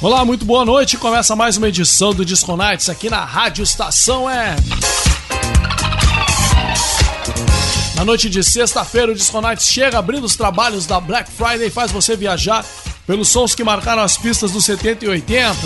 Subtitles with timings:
[0.00, 0.96] Olá, muito boa noite.
[0.96, 4.54] Começa mais uma edição do Disco Nights aqui na Rádio Estação é.
[7.96, 11.70] Na noite de sexta-feira, o Disco Nights chega abrindo os trabalhos da Black Friday e
[11.70, 12.64] faz você viajar
[13.08, 15.56] pelos sons que marcaram as pistas dos 70 e 80.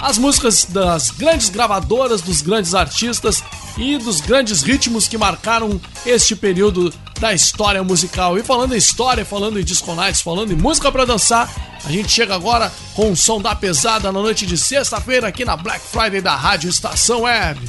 [0.00, 3.40] As músicas das grandes gravadoras, dos grandes artistas
[3.76, 8.36] e dos grandes ritmos que marcaram este período da história musical.
[8.36, 11.48] E falando em história, falando em disco nights, falando em música para dançar,
[11.84, 15.56] a gente chega agora com o som da pesada na noite de sexta-feira aqui na
[15.56, 17.60] Black Friday da Rádio Estação Web.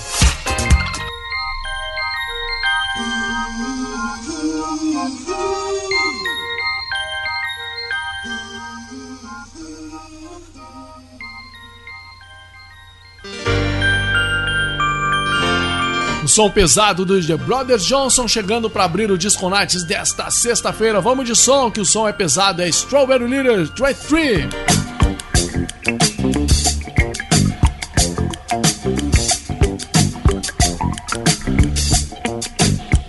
[16.34, 21.00] Som pesado do The Brothers Johnson chegando para abrir o Disco Nights desta sexta-feira.
[21.00, 22.64] Vamos de som, que o som é pesado.
[22.64, 24.50] É Strawberry Leader 23.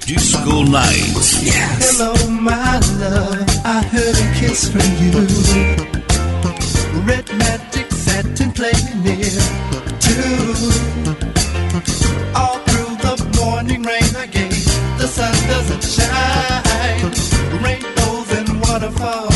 [0.04, 1.14] Disco Night.
[1.80, 3.46] Hello, my love.
[3.64, 5.12] I heard a kiss from you.
[7.06, 9.30] Red magic satin playing near
[10.00, 11.03] too.
[15.48, 16.64] Doesn't shine.
[17.62, 19.33] Rainbows and waterfalls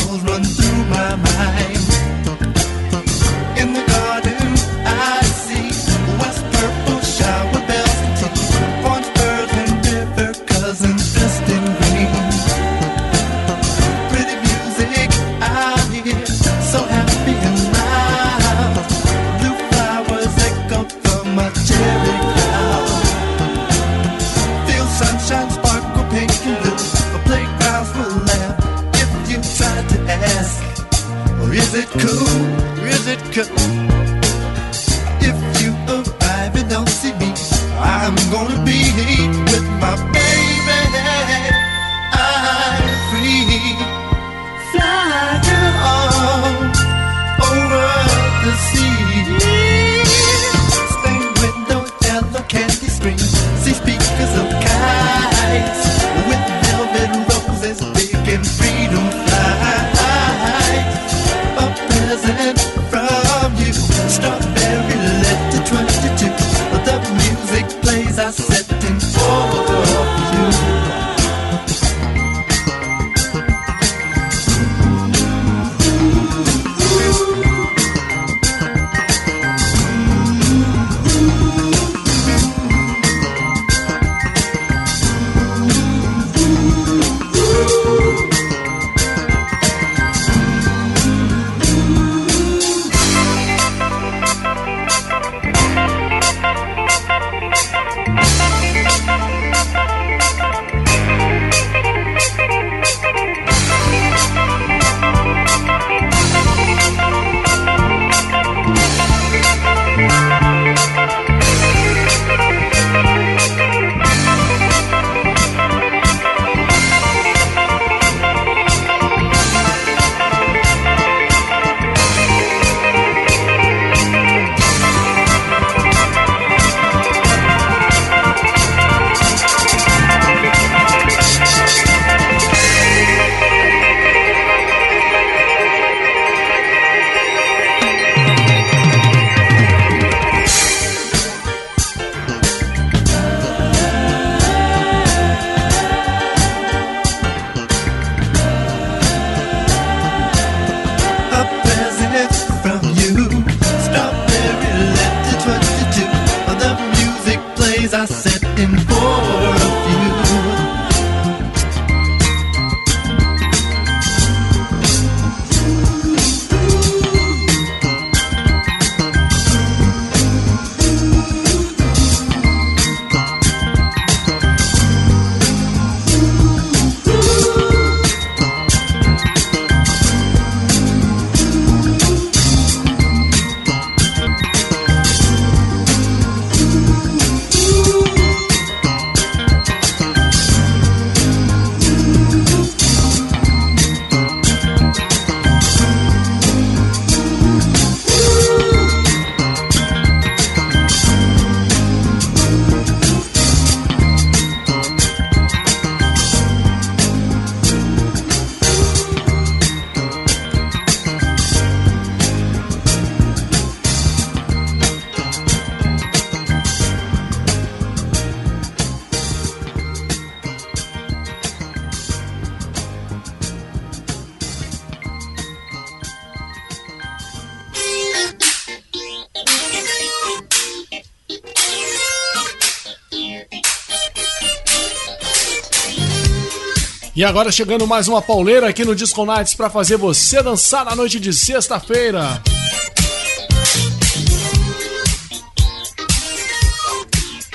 [237.19, 240.95] E agora chegando mais uma pauleira aqui no Disco Nights para fazer você dançar na
[240.95, 242.41] noite de sexta-feira.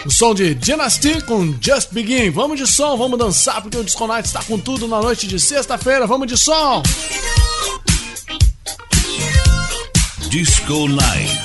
[0.05, 2.29] O som de Dynasty com Just Begin.
[2.29, 5.41] Vamos de som, vamos dançar porque o Disco Nights está com tudo na noite de
[5.41, 6.07] sexta-feira.
[6.07, 6.83] Vamos de som.
[10.29, 11.44] Disco Night.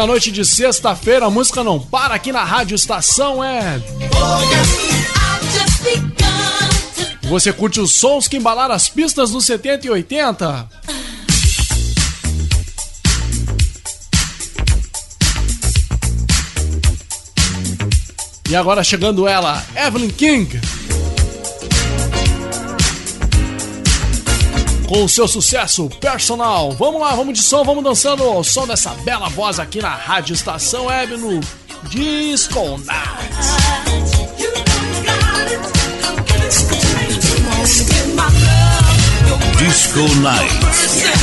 [0.00, 3.78] Na noite de sexta-feira a música não para aqui na Rádio Estação é.
[7.24, 10.68] Você curte os sons que embalaram as pistas dos 70 e 80?
[18.48, 20.79] E agora chegando ela, Evelyn King.
[24.90, 26.72] Com o seu sucesso personal.
[26.72, 30.34] Vamos lá, vamos de som, vamos dançando o som dessa bela voz aqui na Rádio
[30.34, 31.38] Estação Web no
[31.88, 33.70] Disco Nights.
[39.58, 41.19] Disco Night.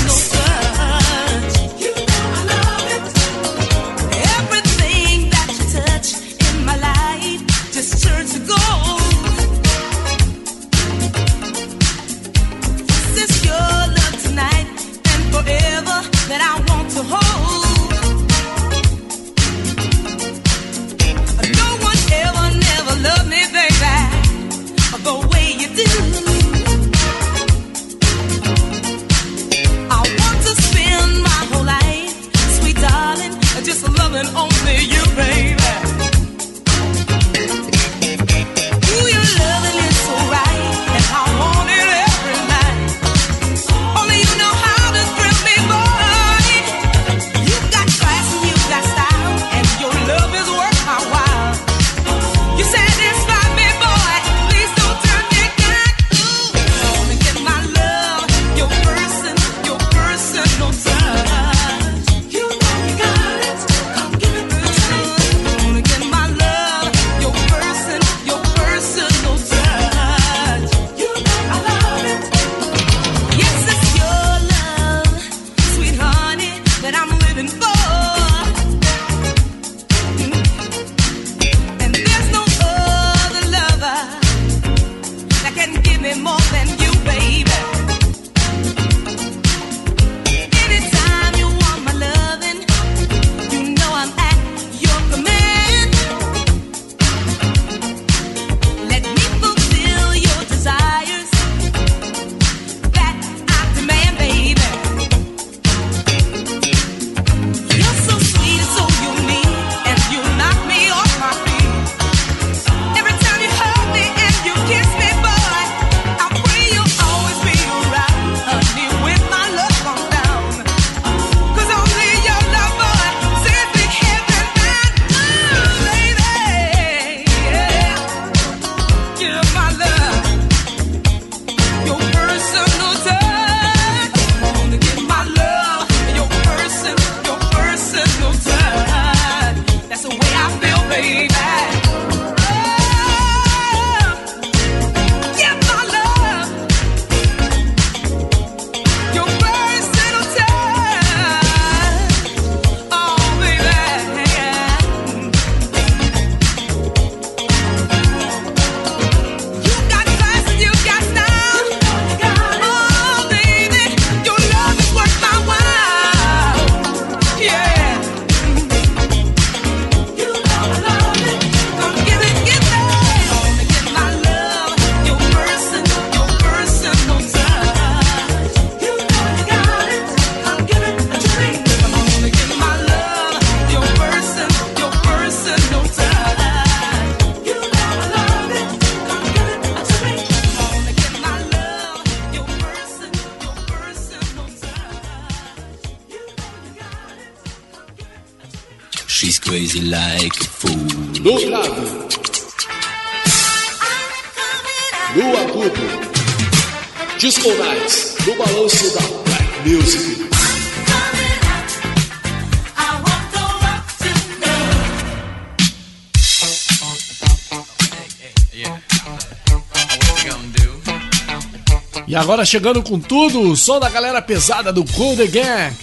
[222.27, 225.77] Agora chegando com tudo, o som da galera pesada do The Gang.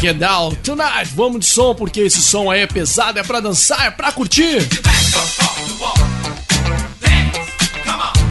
[0.00, 3.86] Get down tonight, vamos de som porque esse som aí é pesado, é pra dançar,
[3.86, 4.68] é pra curtir.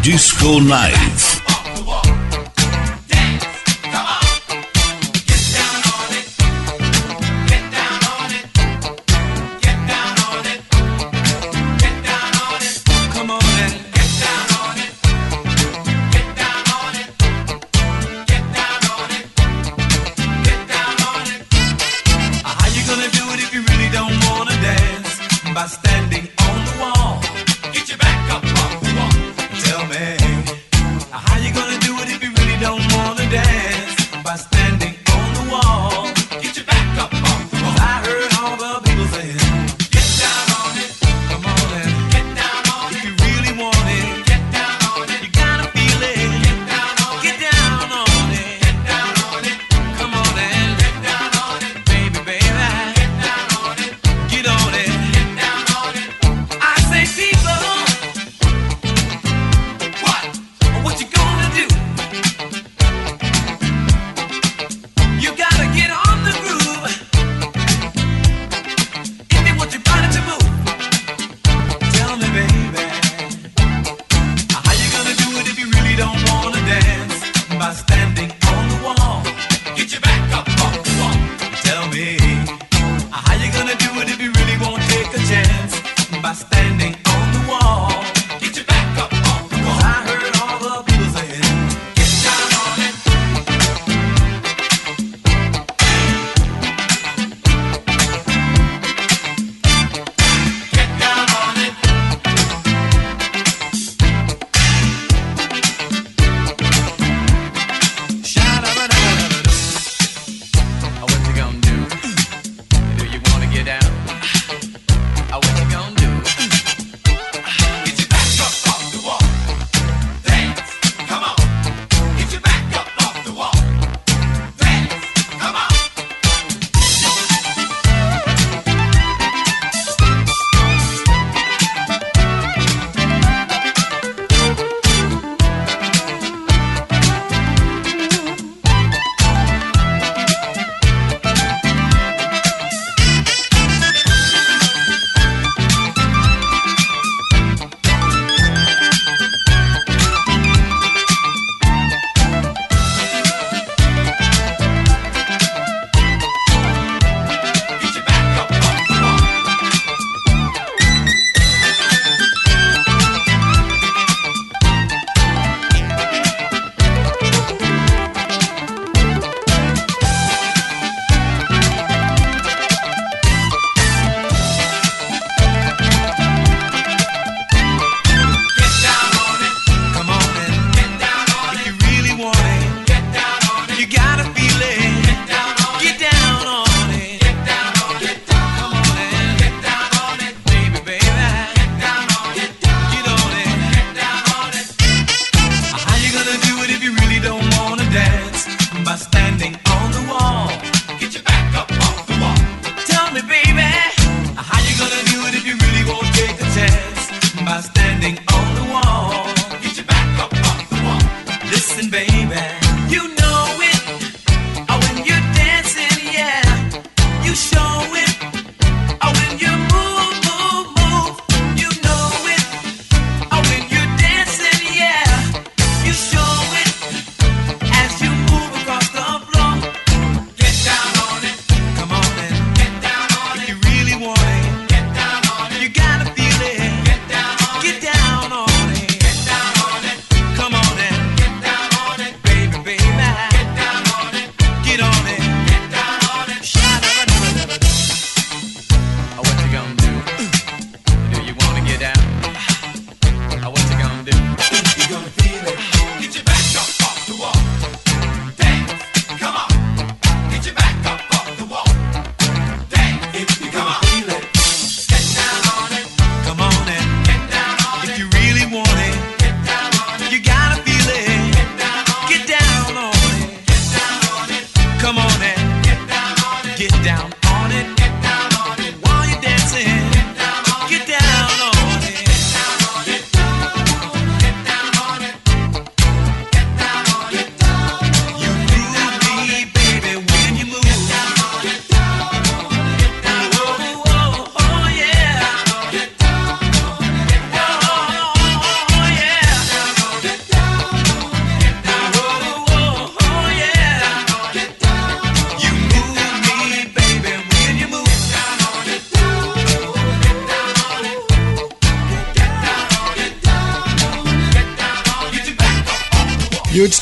[0.02, 1.29] Disco Night.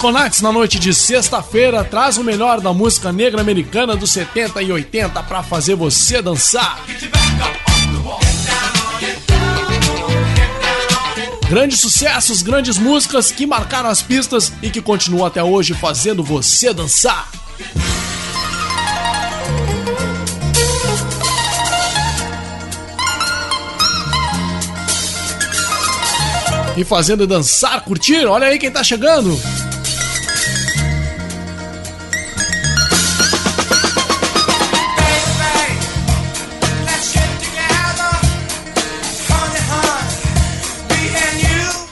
[0.07, 4.71] Disconax na noite de sexta-feira traz o melhor da música negra americana dos 70 e
[4.71, 6.81] 80 para fazer você dançar.
[11.49, 16.73] Grandes sucessos, grandes músicas que marcaram as pistas e que continuam até hoje fazendo você
[16.73, 17.29] dançar.
[26.77, 29.37] E fazendo dançar, curtir, olha aí quem tá chegando.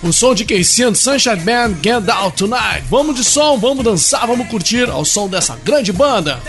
[0.05, 2.83] O som de Casey and Sunshine Band Get Out Tonight.
[2.91, 6.39] Vamos de som, vamos dançar, vamos curtir ao som dessa grande banda.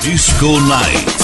[0.00, 1.17] Disco Night.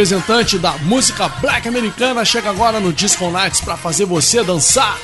[0.00, 4.98] Representante da música black americana chega agora no Disco Nights para fazer você dançar.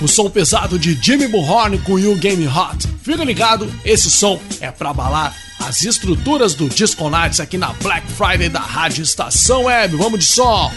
[0.00, 2.86] O som pesado de Jimmy Bullhorn com You Game Hot.
[3.02, 8.06] Fica ligado, esse som é para abalar as estruturas do Disco Nights aqui na Black
[8.12, 9.96] Friday da Rádio Estação Web.
[9.96, 10.72] Vamos de som!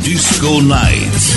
[0.00, 1.35] Disco Nights.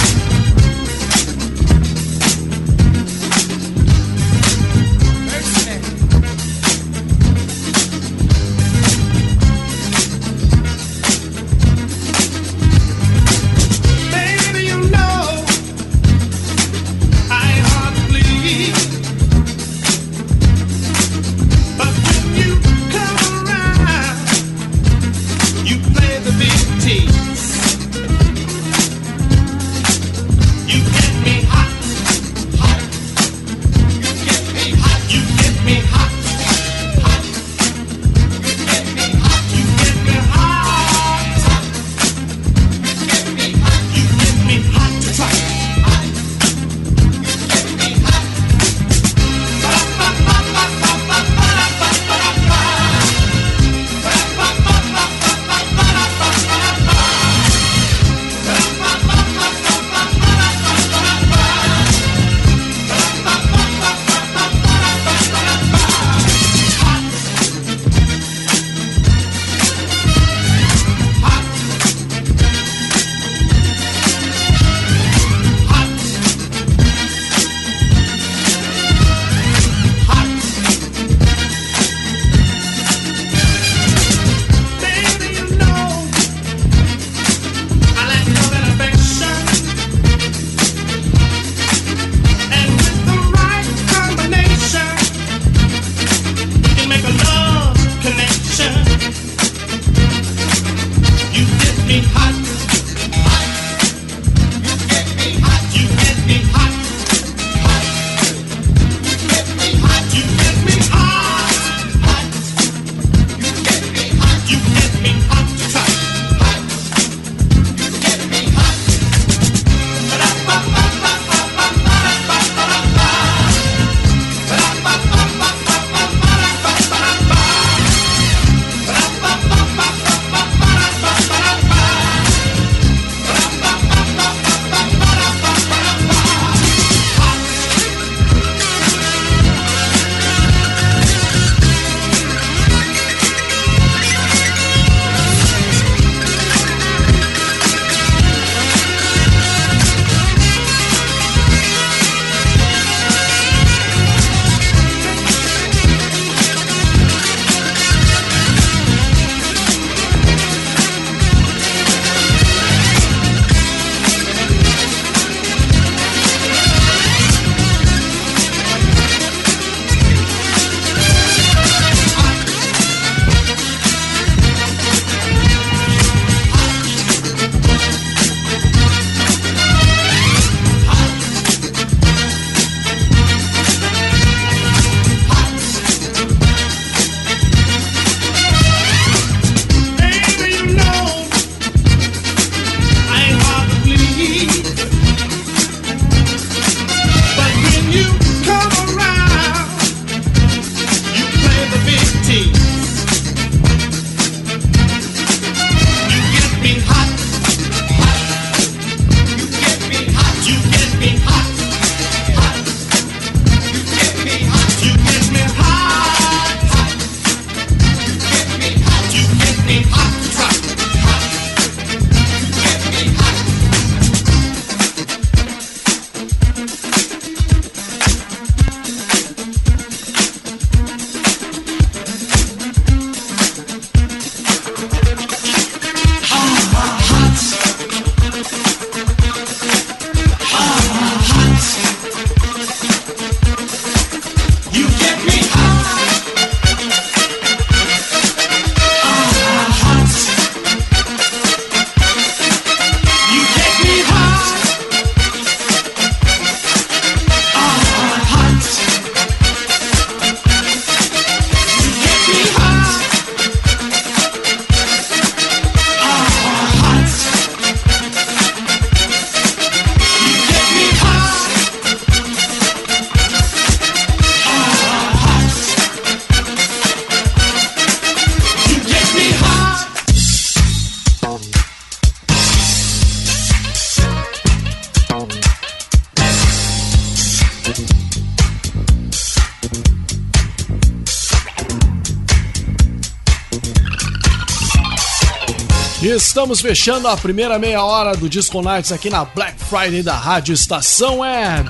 [296.49, 300.51] Estamos fechando a primeira meia hora do Disco Nights aqui na Black Friday da Rádio
[300.51, 301.69] Estação Web.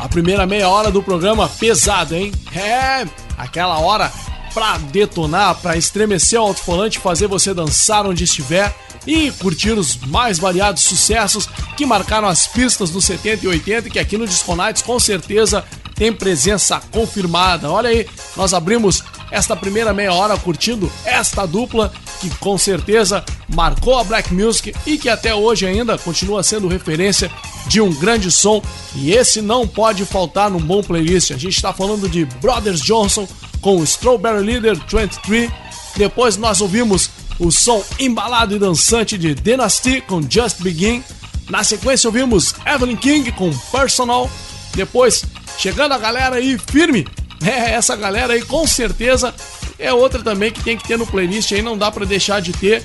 [0.00, 2.32] A primeira meia hora do programa pesado, hein?
[2.52, 3.06] É,
[3.38, 4.12] aquela hora
[4.52, 8.74] pra detonar, pra estremecer o alto-falante, fazer você dançar onde estiver
[9.06, 13.98] e curtir os mais variados sucessos que marcaram as pistas dos 70 e 80 que
[14.00, 17.70] aqui no Disco Nights com certeza tem presença confirmada.
[17.70, 23.98] Olha aí, nós abrimos esta primeira meia hora curtindo esta dupla que com certeza marcou
[23.98, 27.30] a Black Music e que até hoje ainda continua sendo referência
[27.66, 28.62] de um grande som
[28.94, 31.32] e esse não pode faltar num bom playlist.
[31.32, 33.26] A gente está falando de Brothers Johnson
[33.60, 35.50] com Strawberry Leader 23.
[35.96, 41.02] Depois nós ouvimos o som embalado e dançante de Dynasty com Just Begin.
[41.48, 44.30] Na sequência ouvimos Evelyn King com Personal.
[44.74, 45.24] Depois,
[45.58, 47.06] chegando a galera aí firme,
[47.44, 49.34] é, essa galera aí com certeza
[49.78, 52.52] é outra também que tem que ter no playlist aí, não dá para deixar de
[52.52, 52.84] ter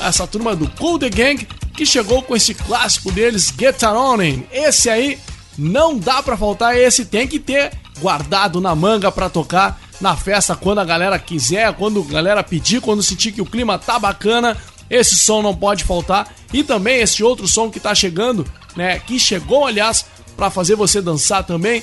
[0.00, 4.18] essa turma do Cool The Gang que chegou com esse clássico deles, Get On
[4.50, 5.18] Esse aí
[5.58, 10.54] não dá para faltar, esse tem que ter guardado na manga para tocar na festa
[10.54, 14.56] quando a galera quiser, quando a galera pedir, quando sentir que o clima tá bacana,
[14.90, 16.32] esse som não pode faltar.
[16.52, 20.04] E também esse outro som que tá chegando, né, que chegou aliás
[20.36, 21.82] para fazer você dançar também,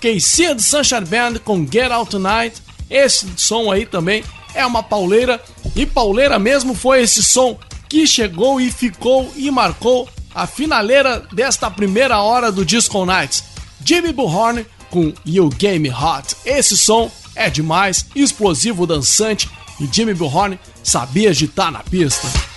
[0.00, 2.62] Casey do Sunshine Band com Get Out Tonight.
[2.88, 4.22] Esse som aí também
[4.54, 5.42] é uma pauleira
[5.74, 11.70] e pauleira mesmo foi esse som que chegou e ficou e marcou a finaleira desta
[11.70, 13.44] primeira hora do Disco Nights.
[13.84, 16.36] Jimmy Bullhorn com You Game Hot.
[16.44, 19.48] Esse som é demais, explosivo, dançante
[19.80, 22.55] e Jimmy Bullhorn sabia agitar na pista.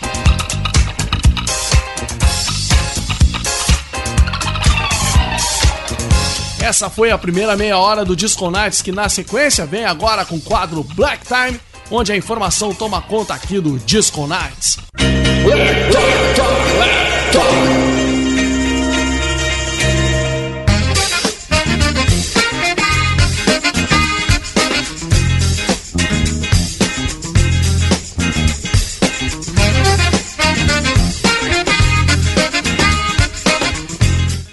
[6.69, 10.35] Essa foi a primeira meia hora do Disco Nights, que na sequência vem agora com
[10.35, 14.77] o quadro Black Time, onde a informação toma conta aqui do Disco Nights.
[14.93, 16.41] Black, Black,
[16.75, 17.88] Black,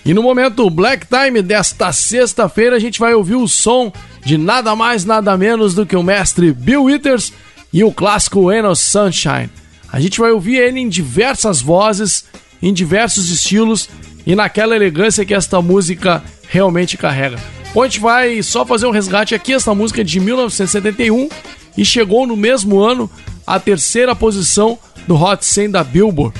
[0.06, 3.92] E no momento Black Time desta sexta-feira, a gente vai ouvir o som
[4.24, 7.32] de nada mais, nada menos do que o mestre Bill Withers
[7.72, 9.50] e o clássico Enos Sunshine.
[9.92, 12.24] A gente vai ouvir ele em diversas vozes,
[12.62, 13.88] em diversos estilos
[14.24, 17.40] e naquela elegância que esta música realmente carrega.
[17.74, 19.54] Bom, a gente vai só fazer um resgate aqui.
[19.54, 21.28] Esta música é de 1971
[21.76, 23.10] e chegou no mesmo ano
[23.46, 26.38] à terceira posição do Hot 100 da Billboard.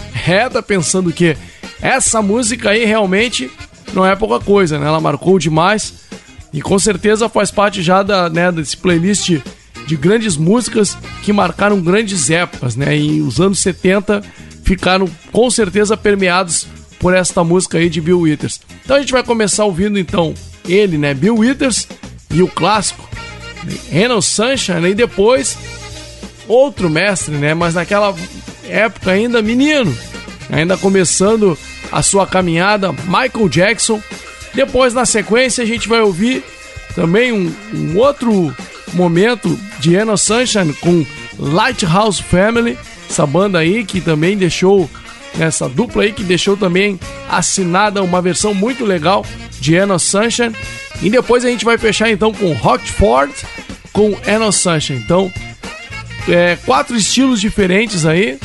[0.53, 1.37] Tá pensando que
[1.81, 3.51] essa música aí realmente
[3.95, 4.87] não é pouca coisa, né?
[4.87, 5.95] Ela marcou demais
[6.53, 9.39] e com certeza faz parte já da, né, desse playlist
[9.87, 12.97] de grandes músicas que marcaram grandes épocas, né?
[12.97, 14.23] E os anos 70
[14.65, 16.67] ficaram com certeza permeados
[16.99, 18.61] por esta música aí de Bill Withers.
[18.85, 20.35] Então a gente vai começar ouvindo então
[20.69, 21.87] ele, né, Bill Withers
[22.31, 23.09] e o clássico
[23.91, 25.57] Renan Sunshine e depois
[26.49, 28.15] outro mestre, né, mas naquela
[28.65, 29.97] época ainda menino,
[30.51, 31.59] ainda começando
[31.91, 34.01] a sua caminhada, Michael Jackson.
[34.55, 36.43] Depois, na sequência, a gente vai ouvir
[36.95, 38.55] também um, um outro
[38.95, 41.05] momento de Anna Sunshine com
[41.39, 44.89] Lighthouse Family, essa banda aí que também deixou,
[45.39, 49.25] essa dupla aí que deixou também assinada uma versão muito legal
[49.61, 50.55] de Anna Sunshine.
[51.03, 53.33] E depois a gente vai fechar então com Rockford
[53.93, 54.99] com Anna Sunshine.
[54.99, 55.33] Então,
[56.29, 58.39] é, quatro estilos diferentes aí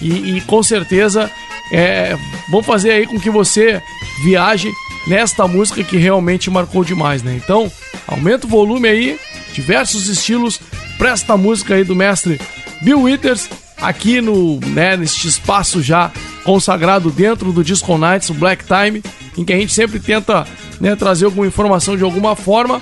[0.00, 1.30] e, e com certeza
[1.72, 2.16] é,
[2.50, 3.82] vão fazer aí com que você
[4.22, 4.70] viaje
[5.06, 7.34] nesta música que realmente marcou demais, né?
[7.42, 7.70] Então,
[8.06, 9.18] aumenta o volume aí,
[9.52, 10.60] diversos estilos
[10.96, 12.40] para esta música aí do mestre
[12.82, 13.48] Bill Withers
[13.80, 16.10] aqui no, né, neste espaço já
[16.44, 19.02] consagrado dentro do Disco Nights, o Black Time,
[19.36, 20.46] em que a gente sempre tenta
[20.80, 22.80] né, trazer alguma informação de alguma forma,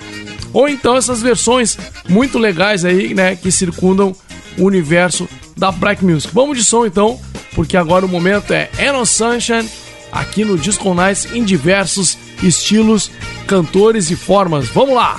[0.52, 1.76] ou então essas versões
[2.08, 4.14] muito legais aí, né, que circundam
[4.56, 6.32] o universo da Black Music.
[6.32, 7.20] Vamos de som então
[7.56, 9.68] porque agora o momento é Aaron Sunshine
[10.12, 13.10] aqui no Disco Nights em diversos estilos,
[13.46, 14.68] cantores e formas.
[14.68, 15.18] Vamos lá!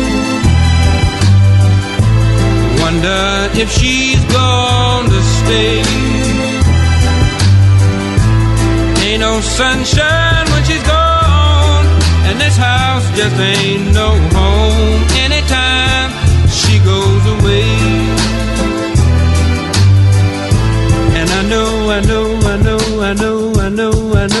[2.93, 5.79] Wonder if she's going to stay.
[9.05, 11.85] Ain't no sunshine when she's gone,
[12.27, 16.11] and this house just ain't no home anytime
[16.49, 17.71] she goes away.
[21.19, 22.79] And I know, I know, I know,
[23.09, 24.40] I know, I know, I know.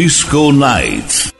[0.00, 1.39] Disco Nights.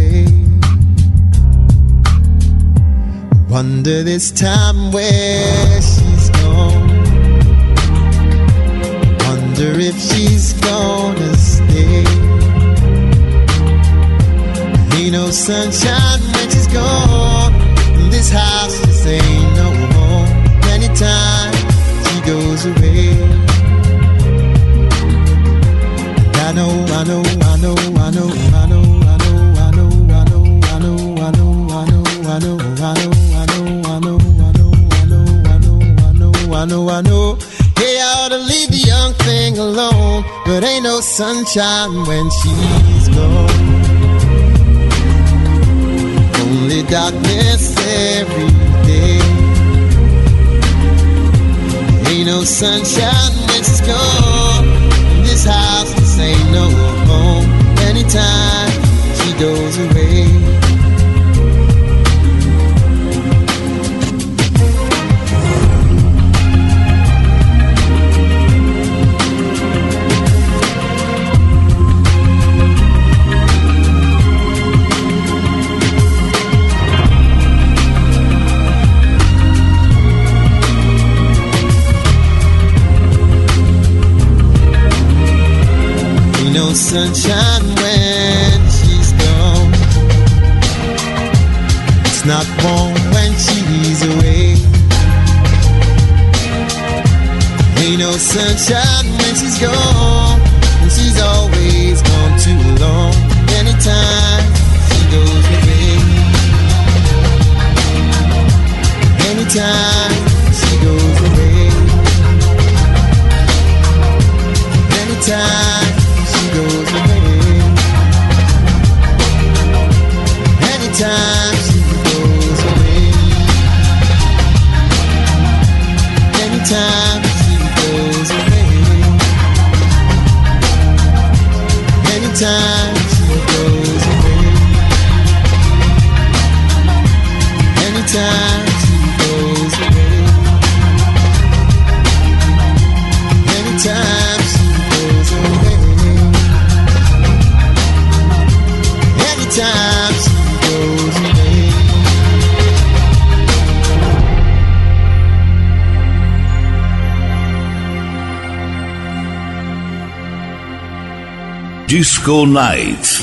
[3.61, 6.87] wonder this time where she's gone.
[9.27, 12.03] Wonder if she's gonna stay.
[14.97, 17.53] Ain't no sunshine when she's gone.
[18.09, 19.30] This house just ain't.
[41.81, 42.30] around when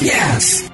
[0.03, 0.68] Yes.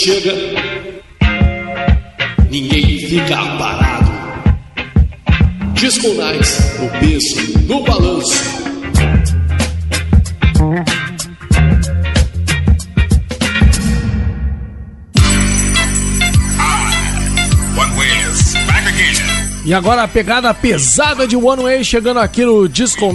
[0.00, 0.32] chega,
[2.50, 4.10] ninguém fica parado.
[5.74, 6.14] Disco
[6.78, 8.60] no peso, no balanço.
[19.66, 23.12] E agora a pegada pesada de One Way chegando aqui no Disco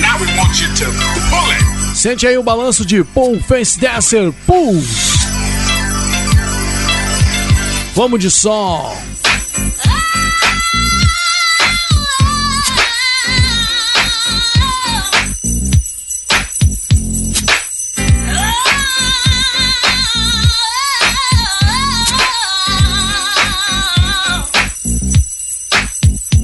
[0.00, 1.17] Now we want you to
[1.98, 4.80] Sente aí o balanço de Paul Face Dancer Pool.
[7.92, 8.96] Vamos de som.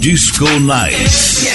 [0.00, 0.98] Disco night.
[0.98, 1.53] Nice.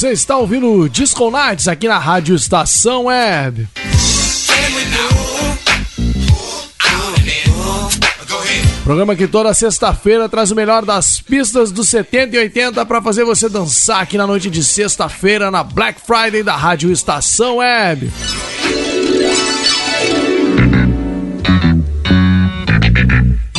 [0.00, 3.68] Você está ouvindo o Disco Nights aqui na Rádio Estação Web.
[8.82, 13.24] Programa que toda sexta-feira traz o melhor das pistas dos 70 e 80 para fazer
[13.24, 18.10] você dançar aqui na noite de sexta-feira na Black Friday da Rádio Estação Web.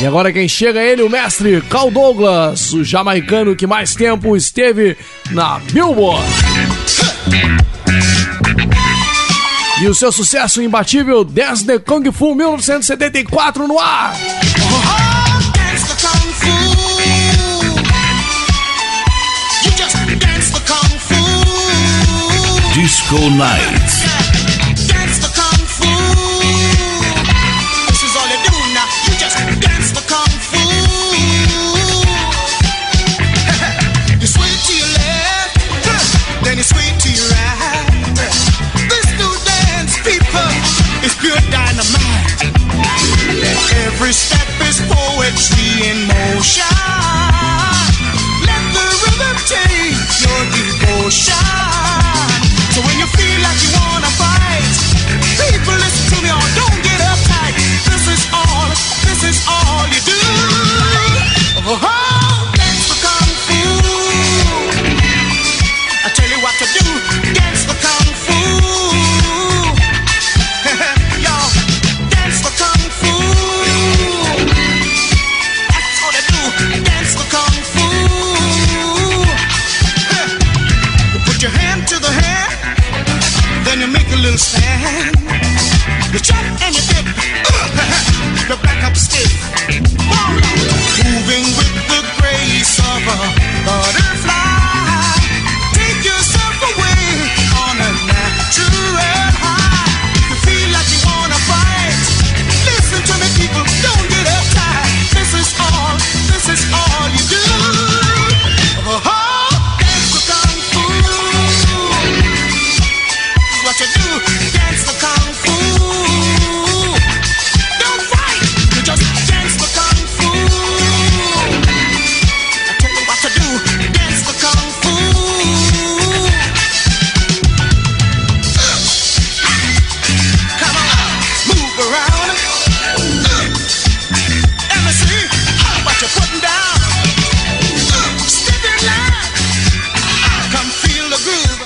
[0.02, 4.36] E agora quem chega é ele, o mestre Carl Douglas, o jamaicano que mais tempo
[4.36, 4.96] esteve
[5.30, 6.26] na Billboard.
[9.80, 14.16] E o seu sucesso imbatível Dance the Kung Fu 1974 no ar.
[15.54, 15.94] Dance the
[44.02, 46.64] Every step is poetry in motion.
[48.42, 51.71] Let the rhythm take your devotion.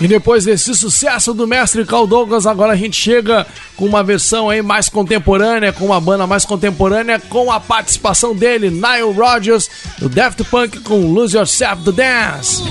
[0.00, 4.50] E depois desse sucesso do mestre Carl Douglas, agora a gente chega com uma versão
[4.50, 10.08] aí mais contemporânea, com uma banda mais contemporânea, com a participação dele, Nile Rodgers, do
[10.08, 12.62] Daft Punk com Lose Yourself to Dance.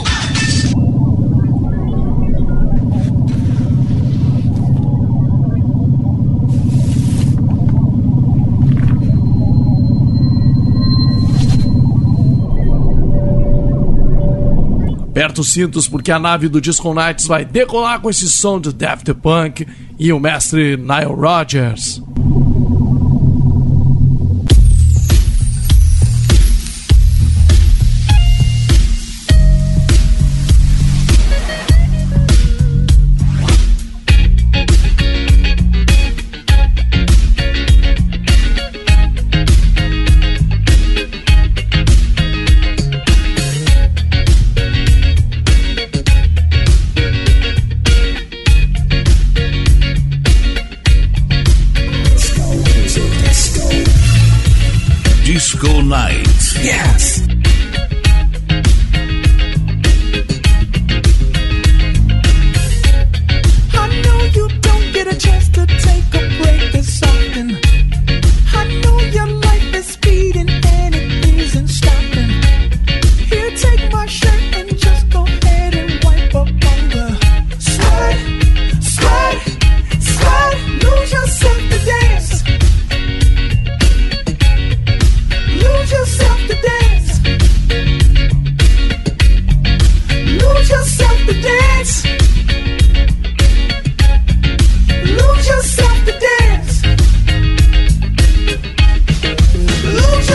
[15.15, 18.73] Aperta os cintos porque a nave do Disco Nights vai decolar com esse som do
[18.73, 19.65] Daft Punk
[19.97, 22.03] e o mestre Nile Rodgers.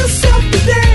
[0.08, 0.89] stop the.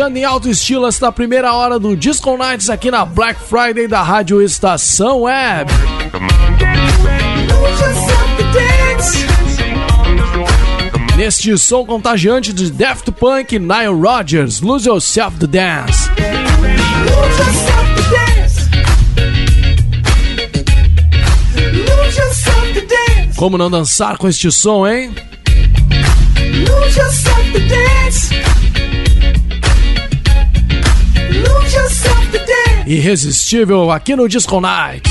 [0.00, 4.02] Fechando em alto estilo esta primeira hora do Disco Nights aqui na Black Friday da
[4.02, 5.70] Rádio Estação Web.
[11.18, 16.08] Neste som contagiante de Daft Punk, Nile Rodgers, Lose Yourself to Dance.
[23.36, 25.14] Como não dançar com este som, hein?
[26.38, 28.59] Lose yourself to dance.
[32.86, 35.02] Irresistível aqui no Disco Night.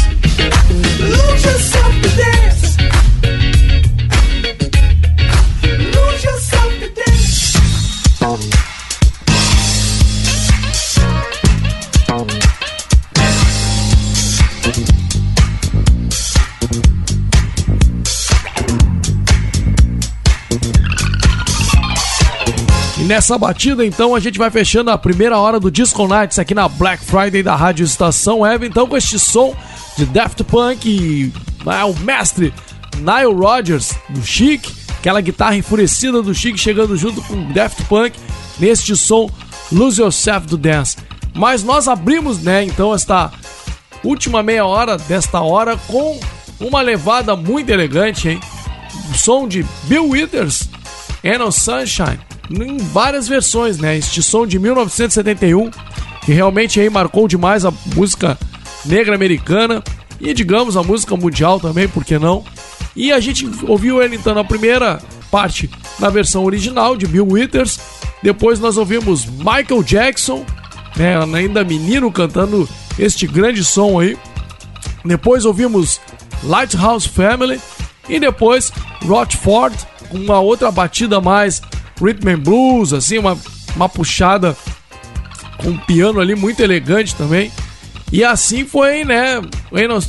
[23.09, 26.69] Nessa batida, então, a gente vai fechando a primeira hora do Disco Nights aqui na
[26.69, 28.67] Black Friday da Rádio Estação Web.
[28.67, 29.55] Então, com este som
[29.97, 31.33] de Daft Punk e
[31.65, 32.53] né, o mestre
[32.97, 34.63] Nile Rodgers, do Chic,
[34.99, 38.15] aquela guitarra enfurecida do Chic chegando junto com Daft Punk
[38.59, 39.27] neste som
[39.71, 40.95] Lose Yourself to Dance.
[41.33, 43.31] Mas nós abrimos, né, então, esta
[44.03, 46.19] última meia hora desta hora com
[46.59, 48.39] uma levada muito elegante, hein?
[49.11, 50.69] O som de Bill Withers,
[51.25, 53.97] Anno Sunshine, em várias versões, né?
[53.97, 55.69] Este som de 1971,
[56.25, 58.37] que realmente aí marcou demais a música
[58.85, 59.83] negra americana
[60.19, 62.43] e, digamos, a música mundial também, por que não?
[62.95, 65.69] E a gente ouviu ele então na primeira parte
[65.99, 67.79] na versão original de Bill Withers,
[68.21, 70.45] depois nós ouvimos Michael Jackson,
[70.95, 74.17] né, ainda menino cantando este grande som aí.
[75.05, 76.01] Depois ouvimos
[76.43, 77.61] Lighthouse Family
[78.09, 78.71] e depois
[79.05, 79.77] Rochford
[80.09, 81.61] com uma outra batida mais
[82.01, 83.37] rhythm and blues, assim, uma,
[83.75, 84.55] uma puxada
[85.57, 87.51] com piano ali muito elegante também.
[88.11, 89.41] E assim foi, né,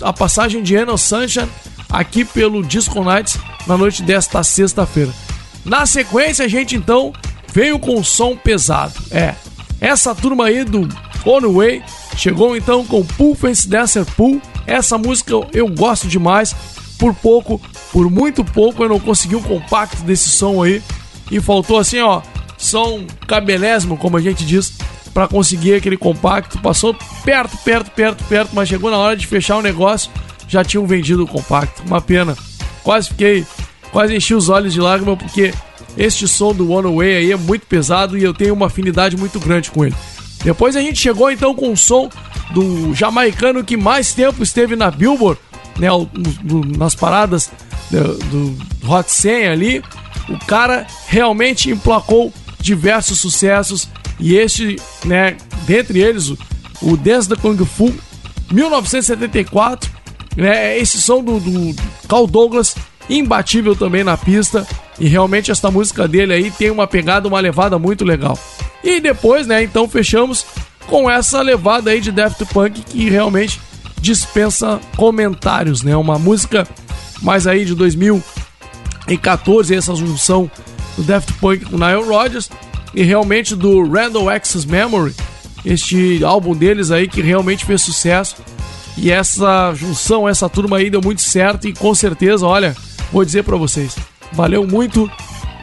[0.02, 1.48] a passagem de Eno Sunshine
[1.90, 5.12] aqui pelo Disco Nights na noite desta sexta-feira.
[5.64, 7.12] Na sequência, a gente então
[7.52, 8.94] veio com som pesado.
[9.10, 9.34] É,
[9.80, 10.88] essa turma aí do
[11.26, 11.82] On Way
[12.16, 14.40] chegou então com Fence Dancer Pool.
[14.66, 16.54] Essa música eu, eu gosto demais.
[16.98, 17.60] Por pouco,
[17.92, 20.82] por muito pouco, eu não consegui um compacto desse som aí.
[21.30, 22.22] E faltou assim, ó,
[22.58, 24.74] som cabelésimo, como a gente diz,
[25.12, 26.58] para conseguir aquele compacto.
[26.58, 30.10] Passou perto, perto, perto, perto, mas chegou na hora de fechar o negócio,
[30.48, 31.82] já tinham vendido o compacto.
[31.86, 32.36] Uma pena.
[32.82, 33.46] Quase fiquei,
[33.92, 35.52] quase enchi os olhos de lágrima porque
[35.96, 39.38] este som do One Way aí é muito pesado e eu tenho uma afinidade muito
[39.38, 39.94] grande com ele.
[40.42, 42.08] Depois a gente chegou então com o som
[42.52, 45.40] do jamaicano que mais tempo esteve na Billboard,
[45.78, 45.88] né,
[46.76, 47.50] nas paradas
[47.90, 49.84] do, do Hot 100 ali.
[50.30, 53.88] O cara realmente emplacou diversos sucessos
[54.20, 56.32] e este, né, dentre eles,
[56.80, 57.92] o, Dance da Kung Fu,
[58.52, 59.90] 1974,
[60.36, 61.74] né, esse som do, do
[62.06, 62.76] Carl Douglas,
[63.08, 64.66] imbatível também na pista,
[64.98, 68.38] e realmente esta música dele aí tem uma pegada, uma levada muito legal.
[68.84, 70.44] E depois, né, então fechamos
[70.86, 73.60] com essa levada aí de Daft Punk que realmente
[74.00, 76.68] dispensa comentários, né, uma música
[77.22, 77.74] mais aí de
[79.10, 80.50] 2014, essa junção
[80.96, 82.50] do Daft Punk com Nile Rodgers
[82.94, 85.14] e realmente do Randall Access Memory,
[85.64, 88.36] este álbum deles aí que realmente fez sucesso.
[88.96, 92.76] E essa junção, essa turma aí deu muito certo e com certeza, olha,
[93.12, 93.96] vou dizer pra vocês,
[94.32, 95.10] valeu muito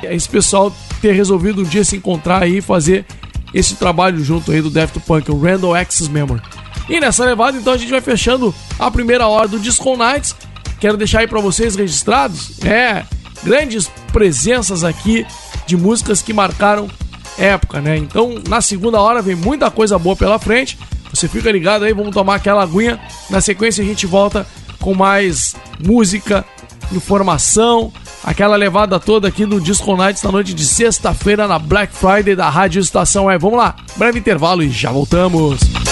[0.04, 3.06] esse pessoal ter resolvido um dia se encontrar aí e fazer
[3.54, 6.42] esse trabalho junto aí do Daft Punk, o Randall Access Memory.
[6.90, 10.36] E nessa levada, então, a gente vai fechando a primeira hora do Disco Nights.
[10.80, 13.04] Quero deixar aí pra vocês registrados, é,
[13.48, 15.26] grandes presenças aqui
[15.66, 16.90] de músicas que marcaram
[17.38, 17.98] época, né?
[17.98, 20.78] Então, na segunda hora vem muita coisa boa pela frente.
[21.14, 23.00] Você fica ligado aí, vamos tomar aquela aguinha.
[23.30, 24.46] Na sequência a gente volta
[24.82, 26.46] com mais música,
[26.92, 27.92] informação,
[28.22, 32.50] aquela levada toda aqui do Disco Nights na noite de sexta-feira na Black Friday da
[32.50, 33.38] Rádio Estação é.
[33.38, 35.87] Vamos lá, breve intervalo e já voltamos.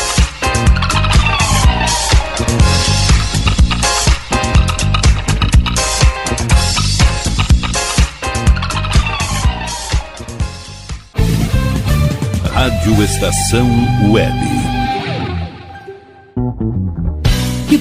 [12.66, 13.70] Rádio Estação
[14.12, 14.65] Web.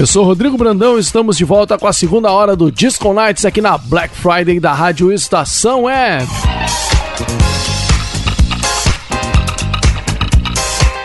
[0.00, 3.44] Eu sou Rodrigo Brandão e estamos de volta com a segunda hora do Disco Nights
[3.44, 6.26] aqui na Black Friday da Rádio Estação Web.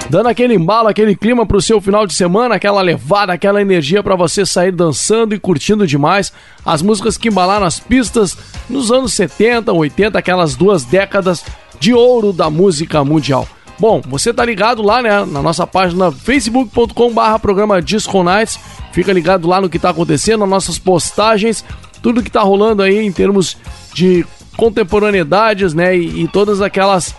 [0.09, 4.15] Dando aquele embalo, aquele clima pro seu final de semana, aquela levada, aquela energia para
[4.15, 6.31] você sair dançando e curtindo demais
[6.65, 8.37] as músicas que embalaram as pistas
[8.69, 11.43] nos anos 70, 80, aquelas duas décadas
[11.81, 13.45] de ouro da música mundial.
[13.77, 18.57] Bom, você tá ligado lá, né, na nossa página facebook.com/barra programa Disco Nights.
[18.95, 21.65] Fica ligado lá no que tá acontecendo, nas nossas postagens,
[22.01, 23.57] tudo que tá rolando aí em termos
[23.93, 27.13] de contemporaneidades, né, e, e todas aquelas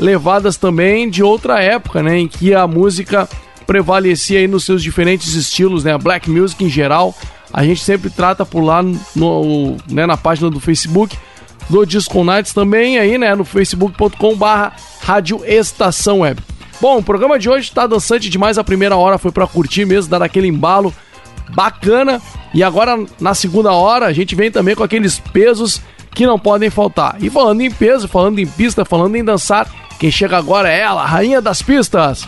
[0.00, 3.28] levadas também de outra época, né, em que a música
[3.64, 7.14] prevalecia aí nos seus diferentes estilos, né, a black music em geral.
[7.52, 8.82] A gente sempre trata por lá
[9.14, 11.16] no, né, na página do Facebook
[11.68, 16.42] do Disco Nights também aí, né, no facebook.com barra Rádio Estação Web.
[16.80, 20.10] Bom, o programa de hoje tá dançante demais, a primeira hora foi para curtir mesmo,
[20.10, 20.92] dar aquele embalo
[21.54, 22.20] bacana.
[22.52, 25.80] E agora, na segunda hora, a gente vem também com aqueles pesos
[26.14, 27.16] que não podem faltar.
[27.20, 29.68] E falando em peso, falando em pista, falando em dançar,
[29.98, 32.26] quem chega agora é ela, a rainha das pistas.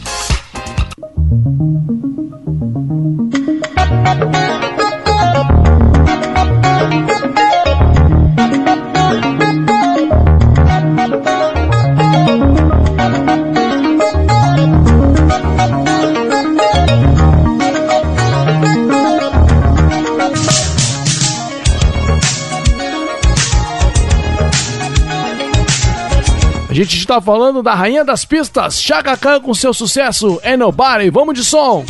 [1.28, 1.73] Música
[26.73, 31.11] A gente está falando da rainha das pistas, Chaka Khan com seu sucesso É Nobody.
[31.11, 31.85] Vamos de som.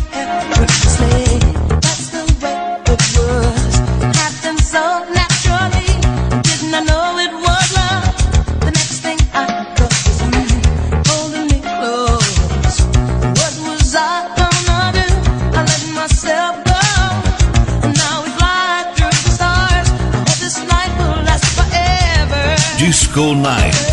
[22.79, 23.92] Disco Night.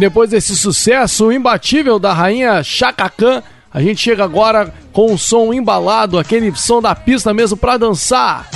[0.00, 6.18] depois desse sucesso imbatível da rainha Chacacan, a gente chega agora com um som embalado,
[6.18, 8.48] aquele som da pista mesmo para dançar.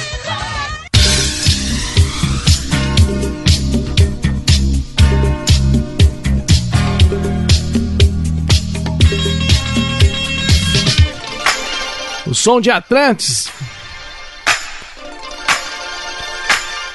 [12.26, 13.50] O som de Atlantis.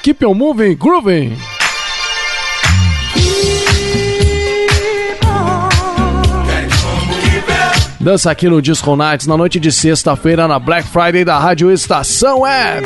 [0.02, 1.36] Keep on moving, grooving.
[8.10, 12.44] dança aqui no Disco Nights na noite de sexta-feira na Black Friday da Rádio Estação
[12.44, 12.82] é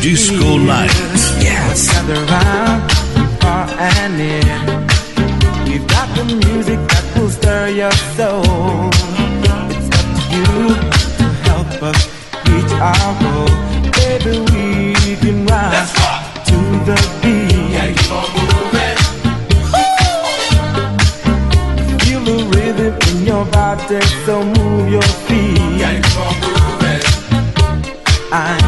[0.00, 1.32] Disco Nights.
[1.40, 1.90] Yes.
[5.88, 8.90] Got the music that will stir your soul.
[9.70, 10.74] It's up to you
[11.18, 12.00] to help us
[12.46, 13.21] reach our
[16.84, 17.96] the beat.
[22.02, 25.82] Feel the rhythm in your body, so move your feet.
[28.34, 28.61] I keep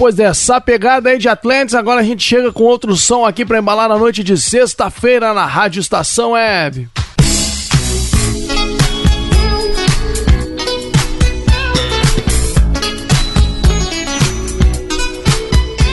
[0.00, 3.58] depois dessa pegada aí de Atlantis, agora a gente chega com outro som aqui pra
[3.58, 6.88] embalar na noite de sexta-feira na Rádio Estação Web.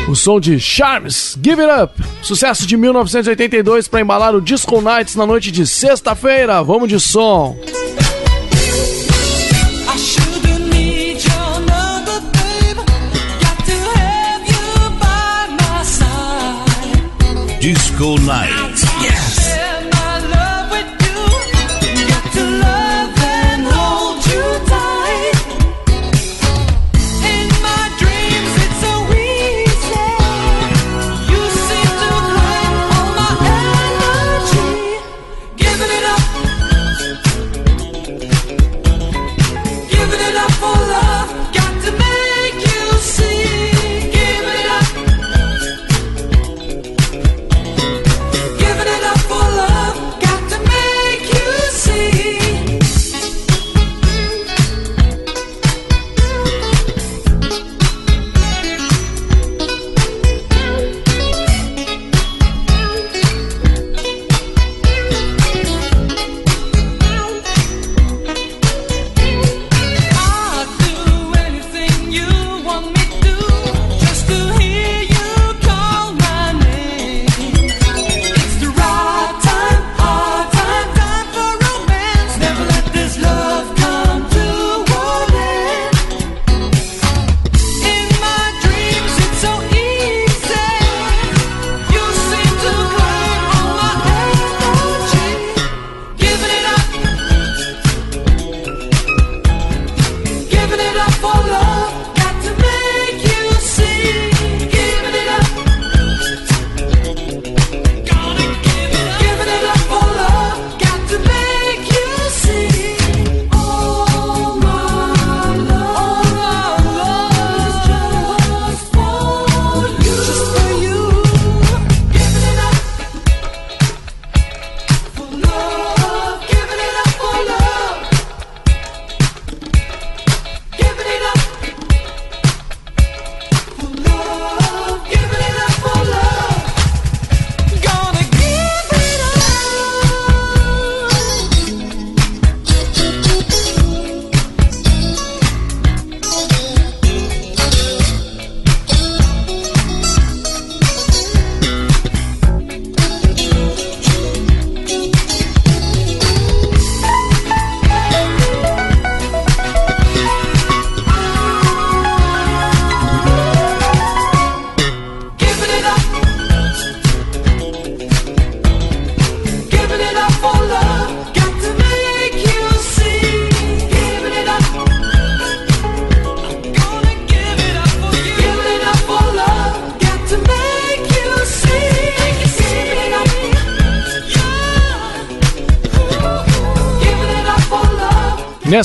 [0.08, 5.18] O som de Charms, Give It Up, sucesso de 1982 pra embalar o Disco Nights
[5.18, 6.64] na noite de sexta-feira.
[6.64, 7.58] Vamos de som.
[17.98, 18.18] Side.
[18.18, 18.57] Disco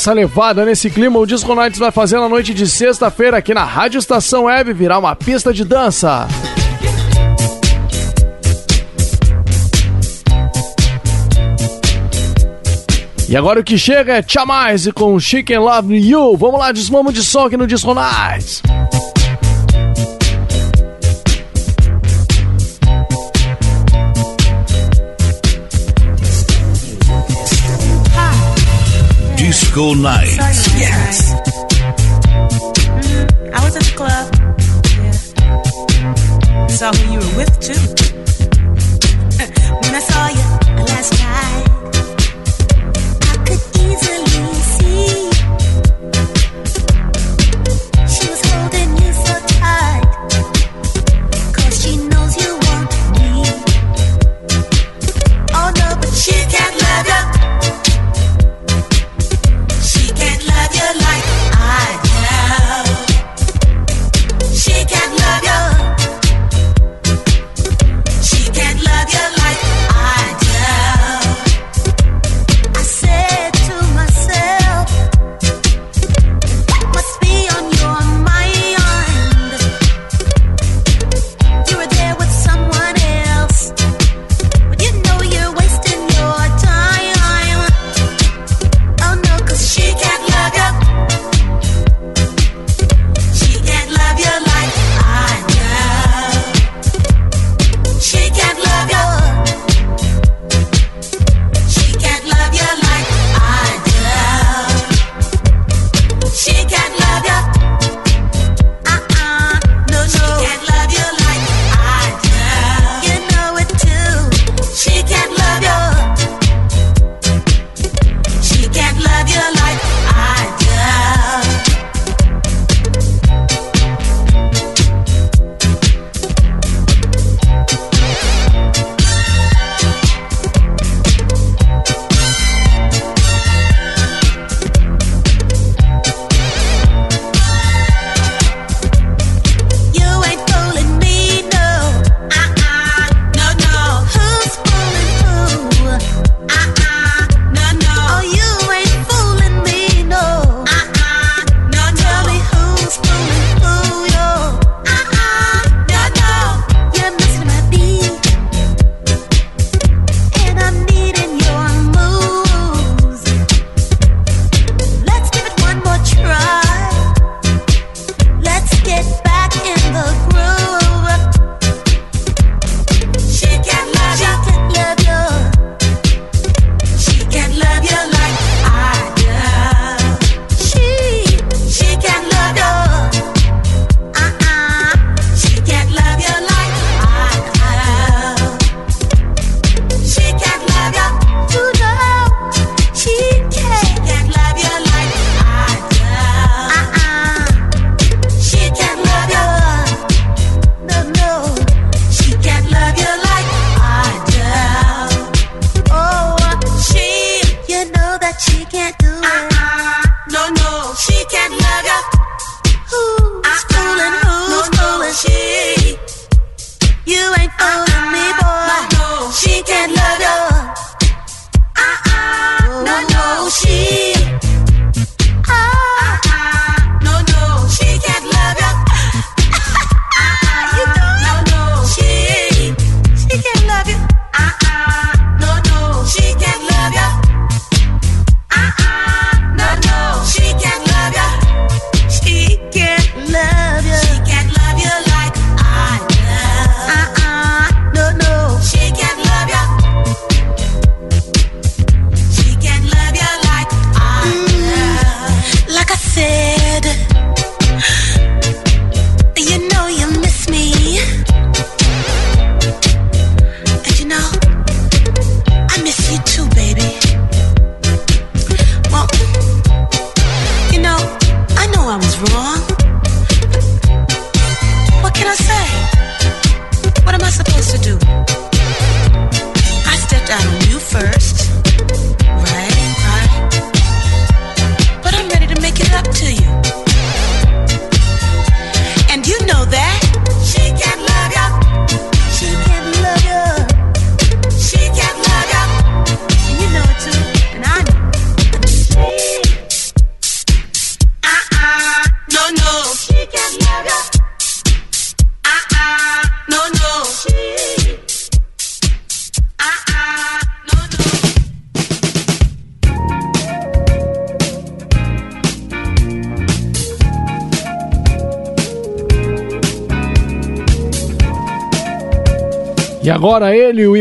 [0.03, 3.63] essa levada, nesse clima, o Disco Nights vai fazer na noite de sexta-feira aqui na
[3.63, 6.27] Rádio Estação Web virar uma pista de dança.
[13.29, 16.37] E agora o que chega é Tchamais e com Chicken Love You.
[16.37, 18.61] Vamos lá, desmamo de som aqui no Disco Nights.
[29.73, 30.37] school night.
[30.77, 31.33] Yes.
[33.55, 34.27] I was at the club.
[34.99, 36.67] Yeah.
[36.67, 37.92] Saw who you were with too.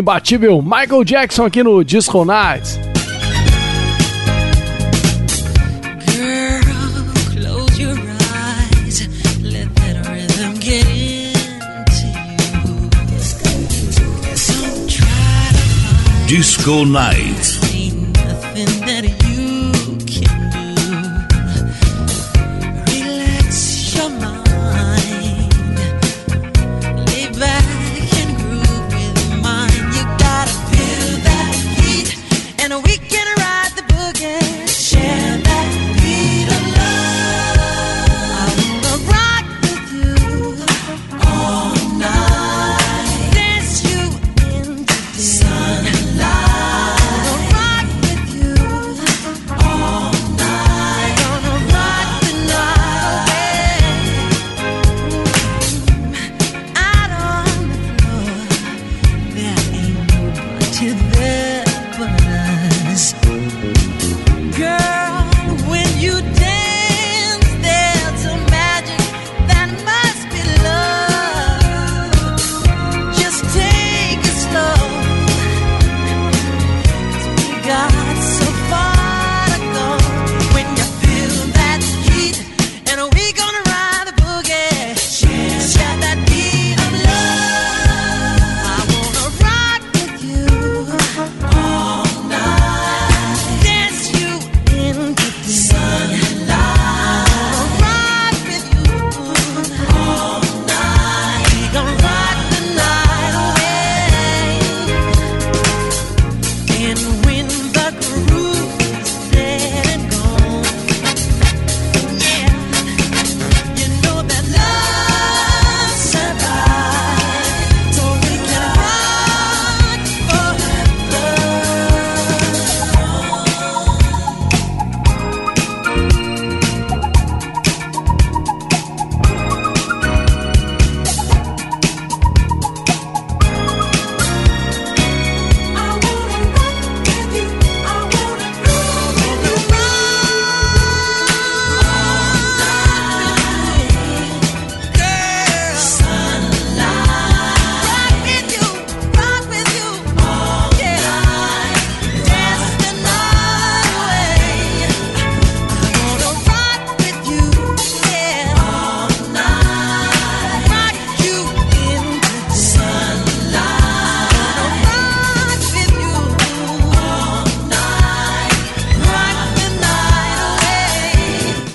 [0.02, 2.80] Imbatível Michael Jackson aqui no Disco Nights.
[7.32, 7.95] Close your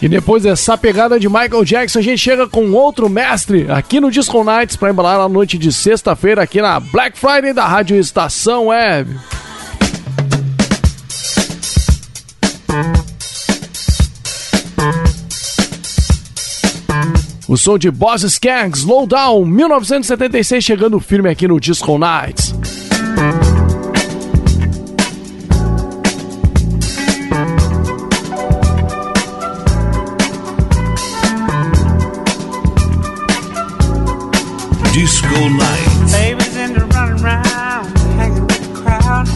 [0.06, 4.08] E depois dessa pegada de Michael Jackson, a gente chega com outro mestre aqui no
[4.08, 8.68] Disco Nights para embalar a noite de sexta-feira aqui na Black Friday da Rádio Estação
[8.68, 9.18] Web.
[17.48, 22.55] O som de Boss Skank, Slow Down, 1976, chegando firme aqui no Disco Nights.
[34.97, 36.10] Disco Night.
[36.10, 39.27] Babies into running around, hanging with the crowd,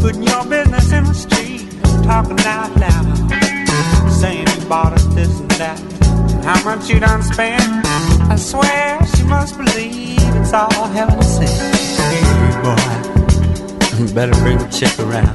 [0.00, 1.70] putting your business in the street,
[2.02, 5.78] talking out loud, saying you bought us this and that,
[6.42, 7.62] how much you done spent.
[8.28, 11.48] I swear she must believe it's all heaven sent.
[12.10, 12.24] Hey
[12.66, 15.32] boy, better bring the chick around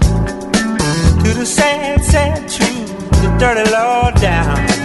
[1.24, 3.72] to the sad, sad truth, the dirty
[4.20, 4.81] down.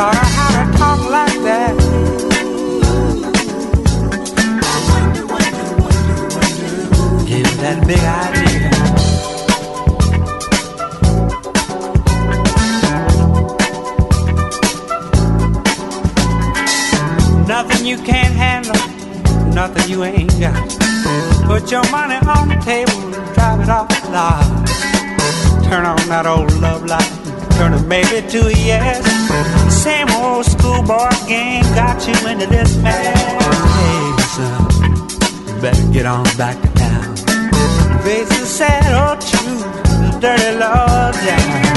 [0.00, 1.74] Taught her how to talk like that.
[7.28, 8.70] Her that big idea.
[17.46, 18.72] Nothing you can't handle,
[19.52, 20.54] nothing you ain't got.
[21.44, 24.66] Put your money on the table and drive it off the lot.
[25.64, 27.19] Turn on that old love light,
[27.60, 29.04] turn it maybe to a yes.
[29.84, 33.18] Same old schoolboy game got you into this mess.
[33.76, 34.64] Hey, son,
[35.46, 37.16] you better get on back to town.
[38.02, 39.64] Face the sad old truth,
[40.02, 41.70] the dirty law down.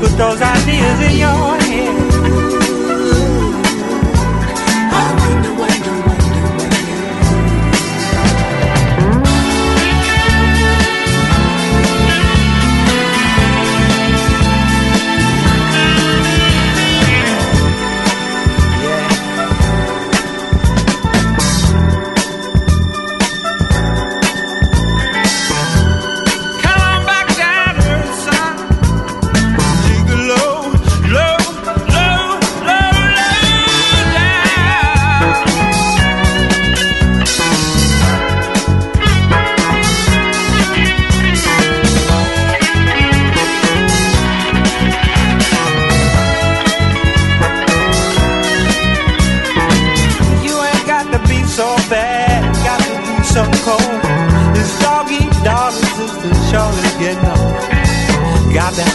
[0.00, 1.55] Put those ideas in your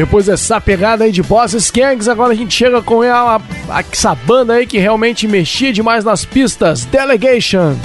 [0.00, 3.38] Depois dessa pegada aí de Boss Skanks, agora a gente chega com ela,
[3.92, 7.76] essa banda aí que realmente mexia demais nas pistas, Delegation.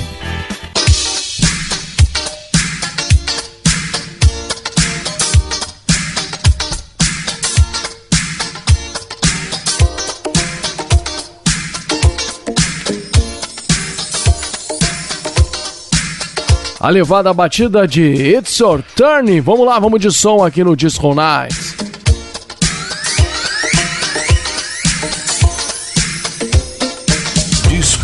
[16.80, 19.42] A levada batida de It's Your Turn.
[19.42, 21.75] Vamos lá, vamos de som aqui no Disco Nights.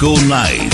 [0.02, 0.71] Disco Night.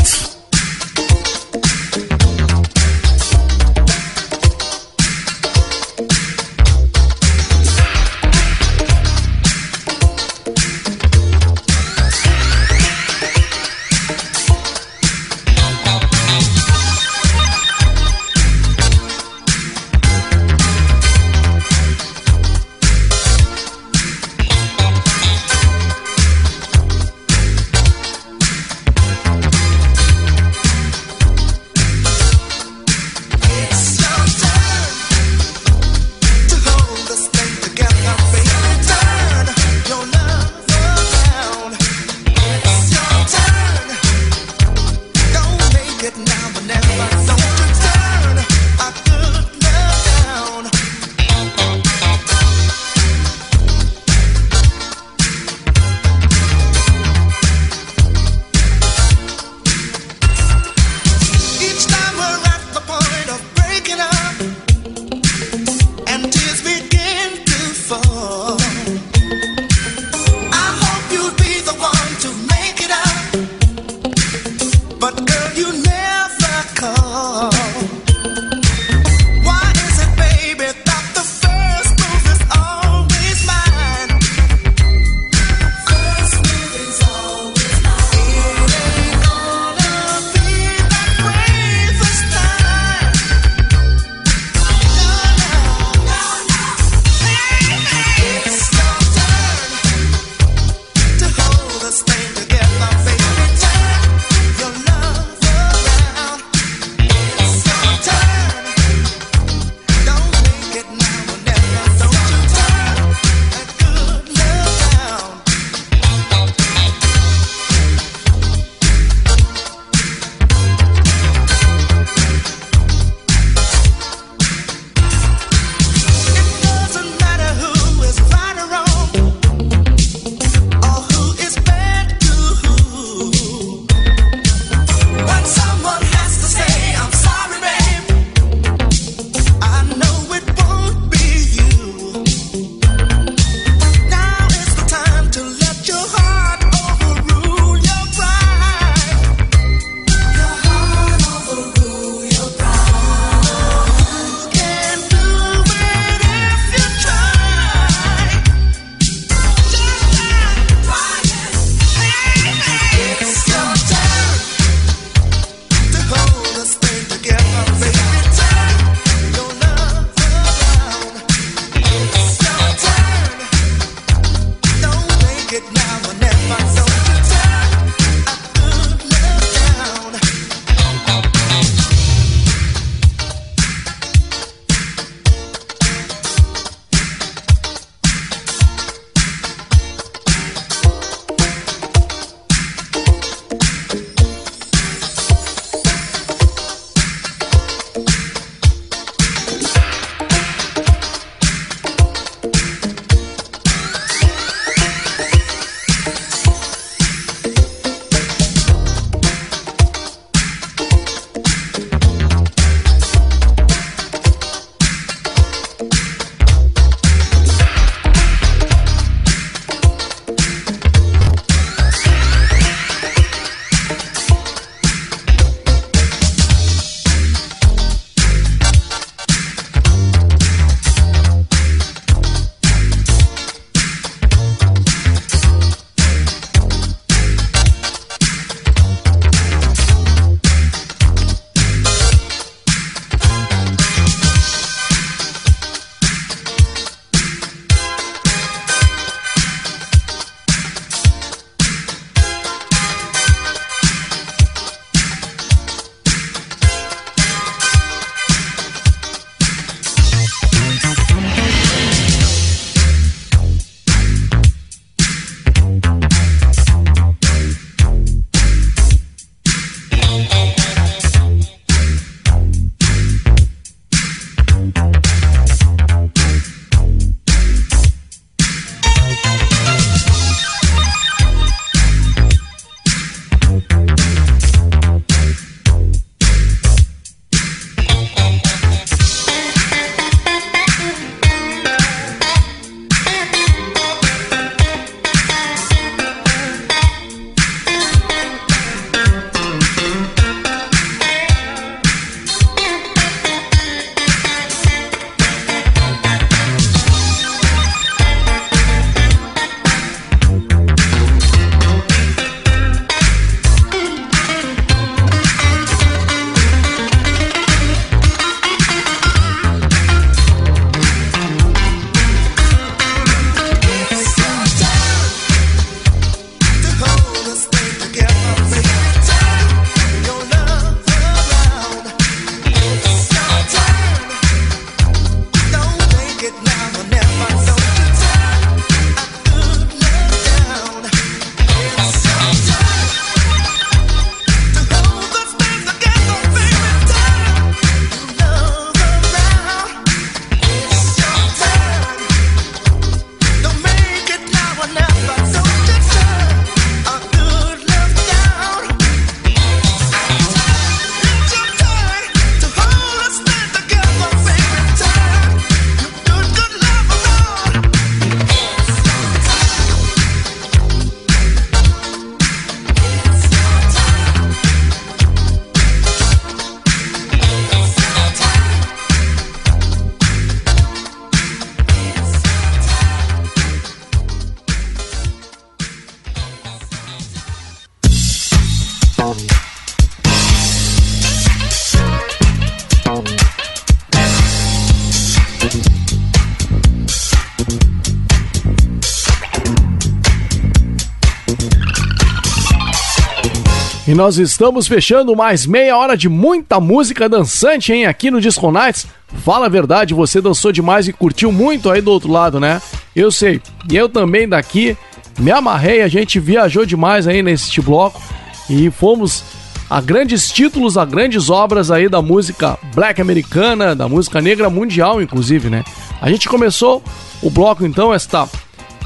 [403.97, 408.85] Nós estamos fechando mais meia hora de muita música dançante, hein, aqui no Disco Nights.
[409.25, 412.61] Fala a verdade, você dançou demais e curtiu muito aí do outro lado, né?
[412.95, 413.41] Eu sei.
[413.67, 414.77] E eu também daqui
[415.17, 417.99] me amarrei, a gente viajou demais aí neste bloco
[418.47, 419.23] e fomos
[419.67, 425.01] a grandes títulos, a grandes obras aí da música black americana, da música negra mundial,
[425.01, 425.63] inclusive, né?
[425.99, 426.83] A gente começou
[427.19, 428.29] o bloco então, esta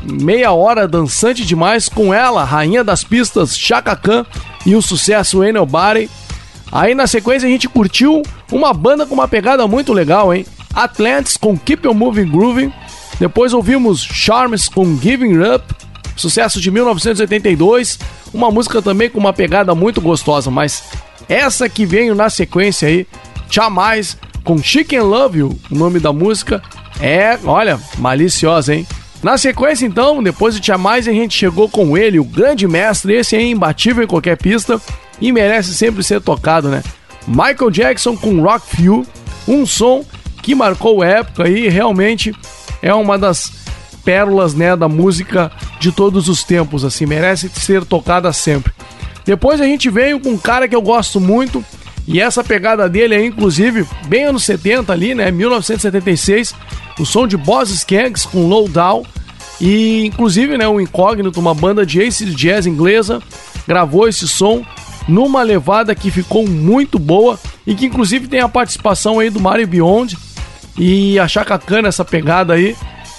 [0.04, 4.26] meia hora dançante demais com ela, rainha das pistas, Chaka Khan
[4.66, 6.10] e o sucesso Ain't Nobody.
[6.72, 8.22] Aí na sequência a gente curtiu
[8.52, 10.46] uma banda com uma pegada muito legal, hein?
[10.74, 12.74] Atlantis com Keep On Moving Grooving.
[13.20, 15.64] Depois ouvimos Charms com Giving Up,
[16.16, 18.00] sucesso de 1982.
[18.34, 20.84] Uma música também com uma pegada muito gostosa, mas
[21.28, 23.06] essa que veio na sequência aí,
[23.50, 26.64] Chamais com Chicken Love You, o nome da música,
[27.00, 28.88] é, olha, maliciosa, hein?
[29.23, 33.35] Na sequência, então, depois de Chamais, a gente chegou com ele, o grande mestre, esse
[33.35, 34.81] é imbatível em qualquer pista
[35.19, 36.81] e merece sempre ser tocado, né?
[37.27, 39.06] Michael Jackson com Rock Fuel,
[39.48, 40.03] um som
[40.41, 42.34] que marcou época e realmente
[42.81, 43.52] é uma das
[44.03, 48.73] pérolas, né, da música de todos os tempos, assim, merece ser tocada sempre.
[49.23, 51.64] Depois a gente veio com um cara que eu gosto muito,
[52.07, 56.53] e essa pegada dele é inclusive bem anos 70 ali, né, 1976,
[56.99, 59.06] o som de Boss Skaggs com Low Down,
[59.60, 63.22] e inclusive, né, o Incógnito, uma banda de acid jazz inglesa,
[63.68, 64.65] gravou esse som
[65.07, 69.68] numa levada que ficou muito boa e que inclusive tem a participação aí do Mario
[69.68, 70.18] Beyond
[70.78, 72.76] e achar bacana essa pegada aí.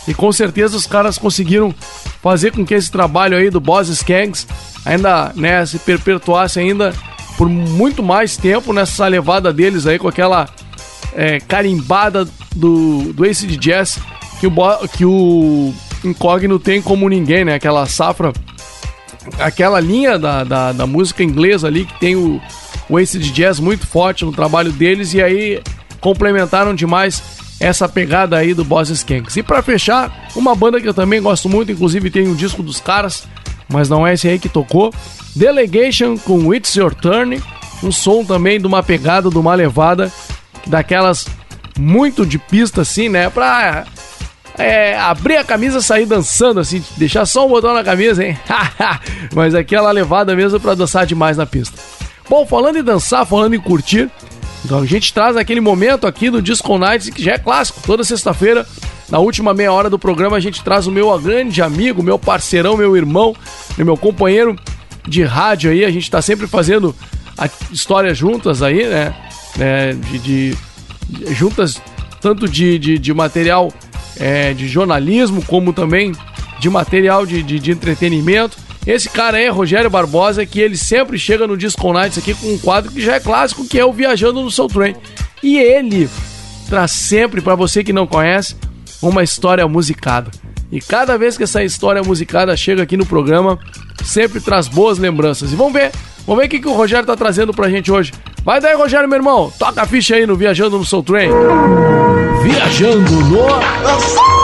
[0.07, 1.73] E com certeza os caras conseguiram
[2.21, 4.47] fazer com que esse trabalho aí do Boss Skaggs
[4.85, 6.93] ainda, né, se perpetuasse ainda
[7.43, 10.49] por muito mais tempo nessa levada deles aí com aquela
[11.13, 12.25] é, carimbada
[12.55, 13.99] do, do Ace de Jazz
[14.39, 14.53] que o,
[14.97, 15.75] que o
[16.05, 17.55] Incógnito tem como ninguém, né?
[17.55, 18.33] Aquela safra,
[19.41, 22.41] aquela linha da, da, da música inglesa ali que tem o,
[22.89, 25.61] o Ace de Jazz muito forte no trabalho deles e aí
[26.01, 27.21] complementaram demais
[27.59, 29.37] essa pegada aí do Boss Skanks.
[29.37, 32.81] E pra fechar, uma banda que eu também gosto muito, inclusive tem um disco dos
[32.81, 33.27] caras,
[33.73, 34.93] mas não é esse aí que tocou.
[35.35, 37.43] Delegation com It's Your Turn,
[37.83, 40.13] um som também de uma pegada, de uma levada,
[40.67, 41.27] daquelas
[41.79, 43.31] muito de pista assim, né?
[43.31, 43.85] Pra
[44.59, 48.39] é, abrir a camisa e sair dançando assim, deixar só um botão na camisa, hein?
[49.35, 51.77] mas aquela levada mesmo pra dançar demais na pista.
[52.29, 54.11] Bom, falando em dançar, falando em curtir,
[54.65, 57.81] então a gente traz aquele momento aqui do Disco Nights, que já é clássico.
[57.85, 58.67] Toda sexta-feira,
[59.13, 62.79] na última meia hora do programa, a gente traz o meu grande amigo, meu parceirão,
[62.79, 63.37] meu irmão,
[63.77, 64.57] meu companheiro
[65.07, 65.85] de rádio aí.
[65.85, 66.97] A gente tá sempre fazendo
[67.37, 69.15] a história juntas aí, né?
[69.61, 70.57] É, de, de-
[71.11, 71.79] de- juntas,
[72.23, 73.71] tanto de, de, de material
[74.19, 76.13] é, de jornalismo, como também
[76.59, 78.57] de material de, de, de entretenimento.
[78.87, 82.47] Esse cara aí é Rogério Barbosa, que ele sempre chega no Disco Nights aqui com
[82.51, 84.97] um quadro que já é clássico, que é o Viajando no Soul Train.
[85.43, 86.09] E ele
[86.67, 88.57] traz sempre, para você que não conhece,
[89.03, 90.31] uma história musicada.
[90.71, 93.59] E cada vez que essa história musicada chega aqui no programa,
[94.05, 95.53] sempre traz boas lembranças.
[95.53, 95.93] E vamos ver,
[96.27, 98.13] vamos ver o que, que o Rogério tá trazendo pra gente hoje.
[98.43, 99.53] Vai daí, Rogério, meu irmão.
[99.59, 101.31] Toca a ficha aí no Viajando no Soul Train.
[102.43, 104.42] Viajando no...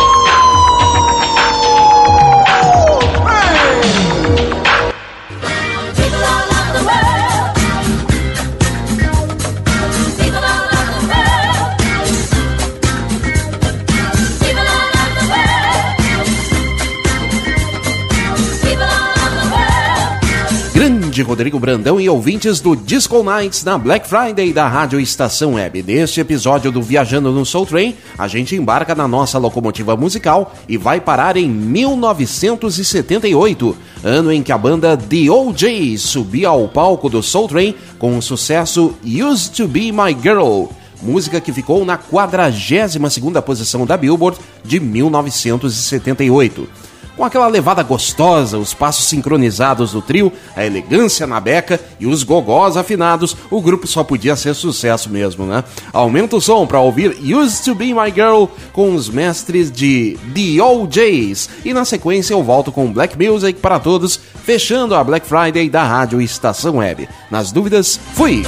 [21.19, 25.83] Grande Rodrigo Brandão e ouvintes do Disco Nights na Black Friday da Rádio Estação Web.
[25.83, 30.77] Neste episódio do Viajando no Soul Train, a gente embarca na nossa locomotiva musical e
[30.77, 37.21] vai parar em 1978, ano em que a banda The OJs subia ao palco do
[37.21, 40.67] Soul Train com o sucesso Used to Be My Girl,
[41.03, 46.88] música que ficou na 42ª posição da Billboard de 1978.
[47.19, 52.23] Com aquela levada gostosa, os passos sincronizados do trio, a elegância na beca e os
[52.23, 55.65] gogós afinados, o grupo só podia ser sucesso mesmo, né?
[55.93, 60.63] Aumenta o som para ouvir Used to Be My Girl com os mestres de The
[60.63, 61.51] OJs.
[61.65, 65.83] E na sequência eu volto com Black Music para todos, fechando a Black Friday da
[65.83, 67.09] Rádio Estação Web.
[67.33, 68.45] Nas dúvidas, fui!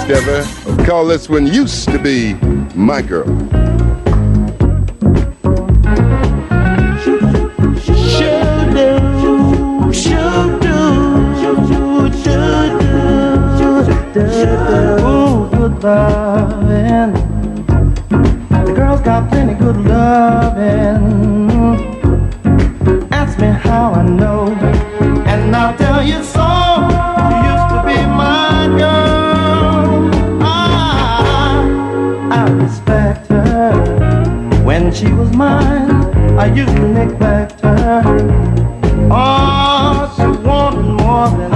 [0.00, 0.44] Together,
[0.84, 2.34] call this one used to be
[2.74, 3.26] my girl.
[14.46, 17.12] ooh, good loving.
[18.66, 18.72] The
[19.04, 21.04] got plenty good loving.
[23.12, 24.48] Ask me how I know,
[25.26, 26.46] and I'll tell you so.
[27.50, 27.98] Used to be
[28.78, 30.10] girl.
[30.42, 31.68] I,
[32.30, 33.72] I respect her.
[34.64, 35.90] When she was mine,
[36.38, 38.02] I used to neglect her.
[39.10, 41.55] Oh, she wanted more than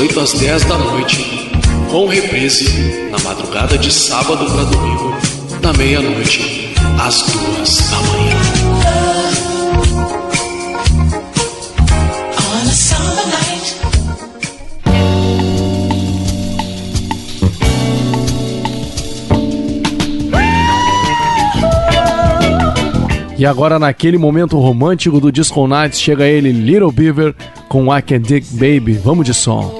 [0.00, 1.52] 8 às 10 da noite,
[1.90, 5.14] com reprise na madrugada de sábado para domingo,
[5.60, 8.40] na meia-noite, às 2 da manhã.
[23.36, 27.34] E agora, naquele momento romântico do Disco Nights, chega ele, Little Beaver,
[27.68, 28.94] com I Can Dick Baby.
[28.94, 29.79] Vamos de som.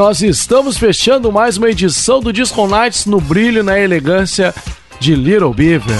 [0.00, 4.54] nós estamos fechando mais uma edição do Disco Nights no brilho e na elegância
[4.98, 5.94] de Little Beaver.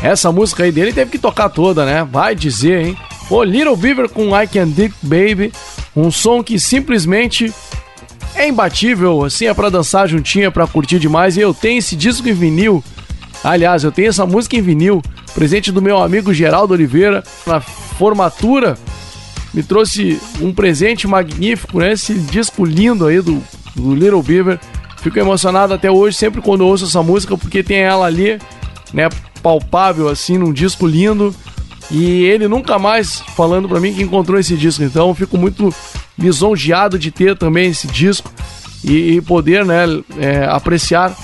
[0.00, 2.06] Essa música aí dele teve que tocar toda, né?
[2.08, 2.96] Vai dizer, hein?
[3.28, 5.52] O Little Beaver com I Can Dig Baby,
[5.96, 7.52] um som que simplesmente
[8.36, 11.36] é imbatível, assim, é pra dançar juntinho, é pra curtir demais.
[11.36, 12.82] E eu tenho esse disco em vinil.
[13.42, 15.02] Aliás, eu tenho essa música em vinil,
[15.34, 18.78] presente do meu amigo Geraldo Oliveira, na formatura.
[19.52, 21.92] Me trouxe um presente magnífico, né?
[21.92, 23.42] Esse disco lindo aí do,
[23.74, 24.58] do Little Beaver.
[24.98, 28.38] Fico emocionado até hoje, sempre quando ouço essa música, porque tem ela ali,
[28.92, 29.08] né?
[29.42, 31.34] Palpável, assim, num disco lindo.
[31.90, 34.82] E ele nunca mais falando pra mim que encontrou esse disco.
[34.82, 35.74] Então fico muito
[36.18, 38.30] lisonjeado de ter também esse disco
[38.84, 39.84] e, e poder, né,
[40.18, 41.14] é, apreciar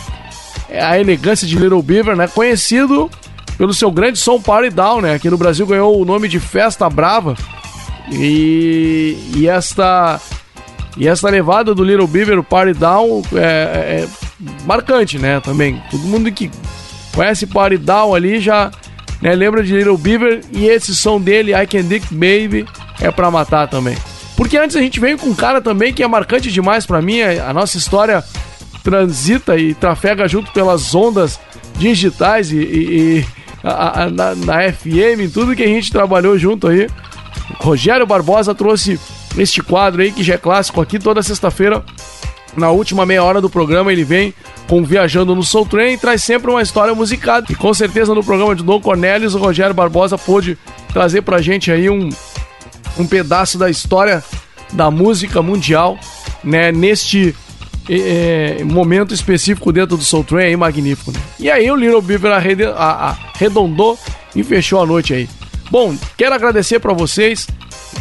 [0.71, 2.29] a elegância de Little Beaver, né?
[2.29, 3.11] Conhecido
[3.57, 5.15] pelo seu grande som Party Down, né?
[5.15, 7.35] Aqui no Brasil ganhou o nome de Festa Brava.
[8.13, 10.21] E, e esta
[10.97, 14.09] e esta levada do Little Beaver, o Party Down, é, é
[14.67, 15.41] marcante, né?
[15.41, 15.81] Também.
[15.91, 16.51] Todo mundo que
[17.15, 18.71] conhece Party Down ali já
[19.23, 22.67] né, lembra de Little Beaver e esse som dele, I Can Dig Baby,
[23.01, 23.97] é pra matar também.
[24.37, 27.21] Porque antes a gente veio com um cara também que é marcante demais pra mim,
[27.23, 28.23] a nossa história
[28.83, 31.39] transita e trafega junto pelas ondas
[31.77, 33.25] digitais e, e- e
[33.63, 36.89] a- a- na, na FM, tudo que a gente trabalhou junto aí.
[37.57, 38.99] Rogério Barbosa trouxe
[39.37, 41.85] este quadro aí que já é clássico aqui toda sexta-feira.
[42.57, 44.35] Na última meia hora do programa ele vem
[44.67, 47.47] com Viajando no Soul Train e traz sempre uma história musicada.
[47.51, 50.59] E com certeza no programa de Dom Cornelius o Rogério Barbosa pôde
[50.93, 52.09] trazer pra gente aí um,
[52.99, 54.23] um pedaço da história
[54.73, 55.99] da música mundial,
[56.45, 57.35] né, neste
[57.89, 61.19] eh, momento específico dentro do Soul Train aí, magnífico, né?
[61.39, 62.33] E aí o Little Beaver
[62.77, 63.99] arredondou
[64.37, 65.29] e fechou a noite aí.
[65.71, 67.47] Bom, quero agradecer pra vocês,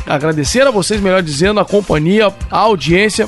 [0.05, 3.27] agradecer a vocês, melhor dizendo, a companhia, a audiência,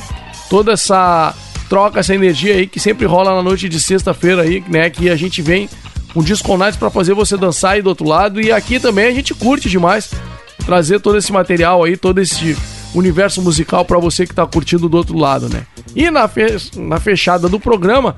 [0.50, 1.34] toda essa
[1.68, 5.16] troca, essa energia aí que sempre rola na noite de sexta-feira aí, né, que a
[5.16, 5.70] gente vem
[6.14, 9.12] com Disco Nights pra fazer você dançar aí do outro lado e aqui também a
[9.14, 10.10] gente curte demais
[10.66, 12.58] trazer todo esse material aí, todo esse
[12.96, 15.64] universo musical pra você que tá curtindo do outro lado, né?
[15.96, 18.16] E na, fe- na fechada do programa,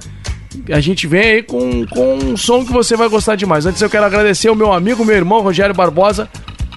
[0.70, 3.66] a gente vem aí com, com um som que você vai gostar demais.
[3.66, 6.30] Antes eu quero agradecer ao meu amigo, meu irmão Rogério Barbosa,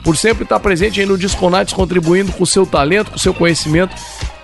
[0.02, 3.20] por sempre estar presente aí no Disco Nights, contribuindo com o seu talento, com o
[3.20, 3.94] seu conhecimento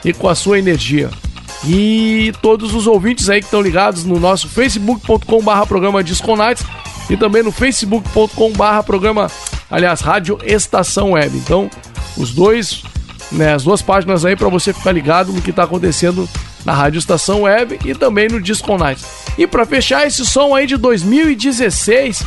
[0.04, 1.10] e com a sua energia.
[1.64, 6.64] E todos os ouvintes aí que estão ligados no nosso facebook.com barra programa Disco Nights
[7.10, 9.30] e também no facebook.com barra programa,
[9.70, 11.36] aliás, Rádio Estação Web.
[11.36, 11.68] Então,
[12.16, 12.82] os dois,
[13.30, 16.28] né, as duas páginas aí para você ficar ligado no que tá acontecendo
[16.64, 19.04] na Rádio Estação Web e também no Disco Nights.
[19.38, 22.22] E para fechar esse som aí de 2016,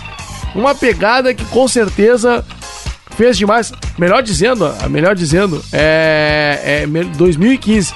[0.56, 2.44] uma pegada que com certeza
[3.16, 3.72] fez demais.
[3.98, 7.94] Melhor dizendo, ó, melhor dizendo, é, é me- 2015.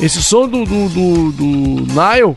[0.00, 1.44] Esse som do, do, do, do
[1.92, 2.36] Nile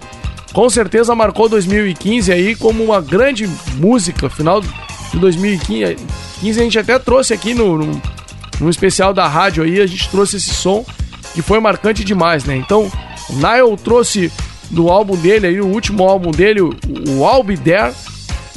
[0.53, 4.29] com certeza marcou 2015 aí como uma grande música.
[4.29, 4.69] Final de
[5.19, 5.95] 2015
[6.41, 8.01] 15 a gente até trouxe aqui no, no,
[8.59, 10.85] no especial da rádio aí, a gente trouxe esse som
[11.33, 12.55] que foi marcante demais, né?
[12.57, 12.91] Então,
[13.29, 14.31] o Nile trouxe
[14.69, 16.75] do álbum dele aí, o último álbum dele, o,
[17.19, 17.93] I'll Be There,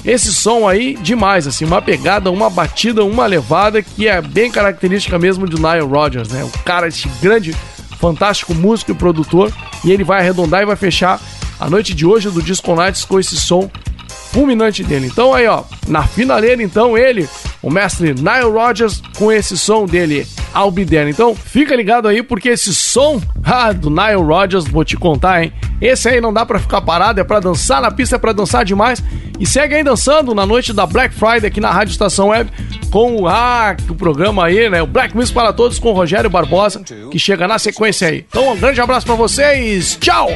[0.05, 5.19] esse som aí demais, assim, uma pegada, uma batida, uma levada que é bem característica
[5.19, 6.45] mesmo do Nile Rodgers, né?
[6.45, 7.55] O cara, esse grande,
[7.99, 9.53] fantástico músico e produtor,
[9.85, 11.21] e ele vai arredondar e vai fechar
[11.59, 13.71] a noite de hoje do Disco Nights com esse som
[14.31, 15.07] fulminante dele.
[15.07, 17.29] Então aí, ó, na finaleira, então, ele,
[17.63, 20.27] o mestre Nile Rodgers, com esse som dele,
[20.57, 21.09] I'll Be There.
[21.09, 25.53] Então, fica ligado aí, porque esse som ah, do Nile Rodgers, vou te contar, hein?
[25.81, 28.65] Esse aí não dá pra ficar parado, é pra dançar na pista, é pra dançar
[28.65, 29.03] demais.
[29.39, 32.51] E segue aí dançando na noite da Black Friday aqui na Rádio Estação Web,
[32.91, 34.83] com o, ah, o programa aí, né?
[34.83, 38.25] O Black Music para Todos com o Rogério Barbosa, que chega na sequência aí.
[38.29, 40.31] Então, um grande abraço pra vocês, tchau!